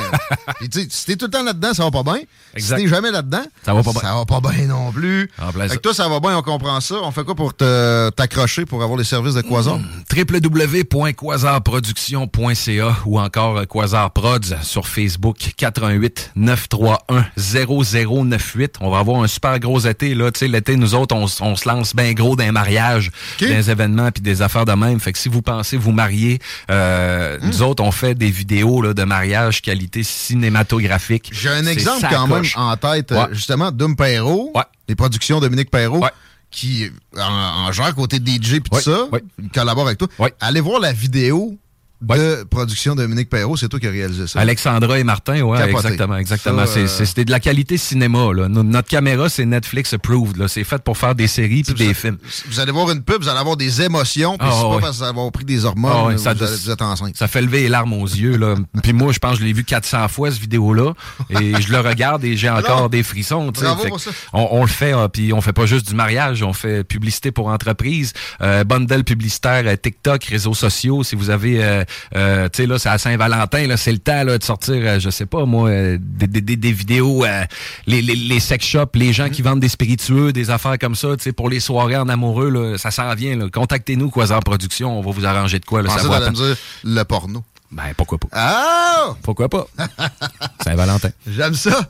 Puis, 0.60 0.68
tu 0.68 0.80
sais, 0.82 0.86
si 0.90 1.06
t'es 1.06 1.16
tout 1.16 1.24
le 1.26 1.30
temps 1.30 1.42
là-dedans, 1.42 1.72
ça 1.74 1.84
va 1.84 1.90
pas 1.90 2.02
bien. 2.02 2.18
Exact. 2.54 2.76
Si 2.78 2.84
t'es 2.84 2.88
jamais 2.90 3.10
là-dedans, 3.10 3.44
Ça 3.64 3.72
va 3.74 3.82
pas 3.82 3.92
bien. 3.92 4.00
Ça 4.02 4.14
va 4.14 4.24
pas 4.24 4.40
bien 4.40 4.66
non 4.66 4.92
plus. 4.92 5.30
En 5.40 5.50
Fait 5.52 5.68
que 5.76 5.80
toi, 5.80 5.94
ça 5.94 6.08
va 6.08 6.20
bien, 6.20 6.36
on 6.36 6.42
comprend 6.42 6.80
ça. 6.80 6.96
On 7.02 7.10
fait 7.10 7.24
quoi 7.24 7.34
pour 7.34 7.54
t'accrocher 7.54 8.64
pour 8.66 8.82
avoir 8.82 8.98
les 8.98 9.04
services 9.04 9.34
de 9.34 9.42
Quasar? 9.42 9.78
www.quasarproduction.ca 10.14 12.96
ou 13.06 13.18
encore 13.20 13.66
Quasar 13.66 14.10
Prods 14.12 14.54
sur 14.62 14.86
Facebook 14.86 15.36
88 15.56 16.32
931 16.36 17.26
0098. 17.36 18.76
On 18.80 18.90
va 18.90 18.98
avoir 18.98 19.22
un 19.22 19.26
super 19.26 19.58
gros 19.58 19.80
été 19.80 20.14
là, 20.14 20.30
tu 20.30 20.40
sais 20.40 20.48
l'été 20.48 20.76
nous 20.76 20.94
autres 20.94 21.14
on, 21.14 21.26
se 21.26 21.68
lance 21.68 21.94
bien 21.94 22.12
gros 22.12 22.36
d'un 22.36 22.52
mariage, 22.52 23.10
Ok. 23.40 23.48
des 23.48 23.70
événements 23.70 24.10
puis 24.10 24.22
des 24.22 24.42
affaires 24.42 24.64
de 24.66 24.72
même. 24.72 25.00
Fait 25.00 25.12
que 25.12 25.18
si 25.18 25.28
vous 25.28 25.42
pensez 25.42 25.76
vous 25.76 25.92
marier, 25.92 26.38
euh, 26.70 27.38
Hmm. 27.40 27.46
nous 27.46 27.62
autres 27.62 27.82
on 27.82 27.90
fait 27.90 28.14
des 28.14 28.30
vidéos 28.30 28.73
là, 28.82 28.94
de 28.94 29.02
mariage 29.04 29.62
qualité 29.62 30.02
cinématographique. 30.02 31.30
J'ai 31.32 31.48
un 31.50 31.66
exemple 31.66 32.06
quand 32.10 32.26
même 32.26 32.44
en 32.56 32.76
tête, 32.76 33.12
euh, 33.12 33.22
Ouais. 33.22 33.28
justement, 33.32 33.70
Dum 33.72 33.96
Perrault, 33.96 34.52
Ouais. 34.54 34.62
les 34.88 34.94
productions 34.94 35.40
Dominique 35.40 35.70
Perrault, 35.70 36.00
Ouais. 36.00 36.10
qui 36.50 36.90
en, 37.18 37.22
en 37.66 37.72
genre 37.72 37.94
côté 37.94 38.16
DJ 38.18 38.60
puis 38.60 38.70
tout 38.70 38.80
ça, 38.80 39.08
il 39.42 39.48
collabore 39.50 39.86
avec 39.86 39.98
toi. 39.98 40.08
Allez 40.40 40.60
voir 40.60 40.80
la 40.80 40.92
vidéo 40.92 41.58
De 42.04 42.44
production 42.44 42.94
Dominique 42.94 43.28
Perrault, 43.30 43.56
c'est 43.56 43.68
toi 43.68 43.80
qui 43.80 43.86
as 43.86 43.90
réalisé 43.90 44.26
ça. 44.26 44.40
Alexandra 44.40 44.98
et 44.98 45.04
Martin, 45.04 45.40
ouais, 45.42 45.58
Capoté. 45.58 45.76
exactement, 45.88 46.16
exactement. 46.16 46.66
Ça, 46.66 46.72
C'est- 46.74 47.02
euh, 47.02 47.04
C'était 47.06 47.24
de 47.24 47.30
la 47.30 47.40
qualité 47.40 47.76
cinéma. 47.76 48.32
Là. 48.34 48.48
No- 48.48 48.62
Notre 48.62 48.88
caméra, 48.88 49.28
c'est 49.28 49.44
Netflix 49.44 49.92
approved. 49.94 50.36
là. 50.36 50.48
C'est 50.48 50.64
fait 50.64 50.82
pour 50.82 50.96
faire 50.98 51.14
des 51.14 51.26
séries 51.26 51.62
puis 51.62 51.74
des 51.74 51.94
films. 51.94 52.18
Vous 52.48 52.60
allez 52.60 52.72
voir 52.72 52.90
une 52.90 53.02
pub, 53.02 53.22
vous 53.22 53.28
allez 53.28 53.38
avoir 53.38 53.56
des 53.56 53.82
émotions, 53.82 54.36
puis 54.38 54.48
Ah, 54.50 54.54
c'est 54.54 54.62
pas 54.68 54.78
parce 54.80 54.98
que 54.98 55.02
vous 55.04 55.08
avoir 55.08 55.32
pris 55.32 55.44
des 55.44 55.64
hormones, 55.64 56.14
Ah 56.14 56.18
ça 56.18 56.34
vous, 56.34 56.42
allez- 56.42 56.56
vous 56.56 56.70
êtes 56.70 56.82
enceinte. 56.82 57.16
Ça 57.16 57.28
fait 57.28 57.42
lever 57.42 57.60
les 57.62 57.68
larmes 57.68 57.92
aux 57.92 58.06
yeux. 58.06 58.36
Là. 58.36 58.54
Puis 58.82 58.92
moi, 58.92 59.12
je 59.12 59.18
pense 59.18 59.34
que 59.34 59.40
je 59.40 59.44
l'ai 59.44 59.52
vu 59.52 59.64
400 59.64 60.08
fois, 60.08 60.30
cette 60.30 60.40
vidéo-là. 60.40 60.92
Et 61.30 61.60
je 61.60 61.70
le 61.72 61.80
regarde 61.80 62.24
et 62.24 62.36
j'ai 62.36 62.50
encore 62.50 62.76
Alors, 62.76 62.90
des 62.90 63.02
frissons. 63.02 63.50
bravo 63.52 63.84
pour 63.88 64.00
ça. 64.00 64.10
On, 64.32 64.48
on 64.52 64.60
le 64.62 64.68
fait, 64.68 64.92
hein, 64.92 65.08
puis 65.08 65.32
on 65.32 65.40
fait 65.40 65.52
pas 65.52 65.66
juste 65.66 65.88
du 65.88 65.94
mariage, 65.94 66.42
on 66.42 66.52
fait 66.52 66.84
publicité 66.84 67.30
pour 67.32 67.48
entreprise, 67.48 68.12
euh, 68.42 68.64
bundle 68.64 69.04
publicitaire, 69.04 69.62
euh, 69.66 69.76
TikTok, 69.76 70.24
réseaux 70.24 70.54
sociaux. 70.54 71.02
Si 71.04 71.14
vous 71.16 71.30
avez, 71.30 71.62
euh, 71.64 71.84
euh, 72.16 72.48
tu 72.52 72.62
sais, 72.62 72.66
là, 72.66 72.78
c'est 72.78 72.88
à 72.88 72.98
Saint-Valentin, 72.98 73.66
là, 73.66 73.76
c'est 73.76 73.92
le 73.92 73.98
temps 73.98 74.22
là, 74.24 74.38
de 74.38 74.44
sortir, 74.44 74.76
euh, 74.78 74.98
je 74.98 75.10
sais 75.10 75.26
pas, 75.26 75.44
moi, 75.44 75.68
euh, 75.70 75.98
des, 76.00 76.26
des- 76.26 76.40
des- 76.40 76.56
des 76.56 76.72
vidéos, 76.72 77.24
euh, 77.24 77.44
les, 77.86 78.02
les, 78.02 78.14
les 78.16 78.40
sex 78.40 78.64
shops, 78.64 78.94
les 78.94 79.12
gens 79.12 79.28
qui 79.28 79.42
vendent 79.42 79.60
des 79.60 79.68
spiritueux, 79.68 80.32
des 80.32 80.50
affaires 80.50 80.78
comme 80.78 80.94
ça, 80.94 81.16
tu 81.16 81.24
sais, 81.24 81.32
pour 81.32 81.48
les 81.48 81.60
soirées 81.60 81.96
en 81.96 82.08
amoureux, 82.08 82.50
là, 82.50 82.78
ça 82.78 82.90
s'en 82.90 83.14
vient. 83.14 83.36
là. 83.36 83.46
Contactez-nous, 83.52 84.10
Quasar 84.10 84.40
Production, 84.40 84.98
on 84.98 85.02
va 85.02 85.10
vous 85.10 85.24
arranger 85.26 85.58
de 85.58 85.64
quoi. 85.64 85.82
Là, 85.82 85.90
ça 85.90 86.08
peine. 86.20 86.32
dire 86.32 86.56
le 86.84 87.02
porno. 87.04 87.42
Ben, 87.72 87.92
pourquoi 87.96 88.18
pas? 88.18 88.28
Ah! 88.30 89.14
Pourquoi 89.22 89.48
pas? 89.48 89.66
Saint-Valentin. 90.64 91.10
J'aime 91.26 91.54
ça. 91.54 91.88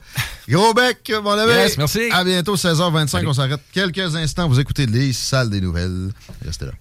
Gros 0.49 0.73
bec, 0.73 1.11
mon 1.23 1.31
ami. 1.31 1.51
Yes, 1.51 1.77
merci. 1.77 2.01
À 2.11 2.23
bientôt, 2.23 2.55
16h25. 2.55 3.07
Salut. 3.07 3.27
On 3.27 3.33
s'arrête 3.33 3.61
quelques 3.71 4.15
instants. 4.15 4.47
Vous 4.47 4.59
écoutez 4.59 4.87
les 4.87 5.13
salles 5.13 5.49
des 5.51 5.61
nouvelles. 5.61 6.09
Restez 6.43 6.65
là. 6.65 6.71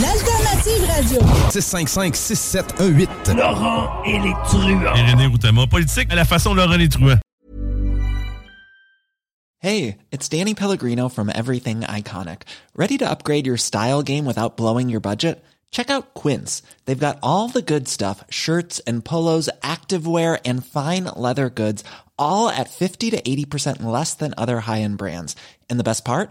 L'alternative 0.00 0.88
radio. 0.88 1.20
655-6718. 1.50 3.36
Laurent 3.36 4.02
et 4.06 4.18
les 4.20 4.32
truands. 4.48 4.94
Et 4.94 5.02
René 5.10 5.26
Routemont, 5.26 5.66
politique 5.66 6.10
à 6.10 6.14
la 6.14 6.24
façon 6.24 6.54
Laurent 6.54 6.78
les 6.78 6.88
truands. 6.88 7.18
Hey, 9.58 9.98
it's 10.10 10.30
Danny 10.30 10.54
Pellegrino 10.54 11.10
from 11.10 11.28
Everything 11.28 11.82
Iconic. 11.82 12.44
Ready 12.74 12.96
to 12.98 13.04
upgrade 13.04 13.46
your 13.46 13.58
style 13.58 14.02
game 14.02 14.24
without 14.24 14.56
blowing 14.56 14.88
your 14.88 15.00
budget? 15.00 15.44
Check 15.70 15.90
out 15.90 16.14
Quince. 16.14 16.62
They've 16.86 16.98
got 16.98 17.18
all 17.22 17.48
the 17.48 17.60
good 17.60 17.86
stuff, 17.86 18.24
shirts 18.30 18.78
and 18.86 19.04
polos, 19.04 19.50
activewear, 19.60 20.40
and 20.46 20.64
fine 20.64 21.04
leather 21.16 21.50
goods, 21.50 21.84
all 22.18 22.48
at 22.48 22.70
50 22.70 23.10
to 23.10 23.20
80% 23.20 23.82
less 23.82 24.14
than 24.14 24.32
other 24.38 24.60
high-end 24.60 24.96
brands. 24.96 25.36
And 25.68 25.78
the 25.78 25.84
best 25.84 26.02
part? 26.02 26.30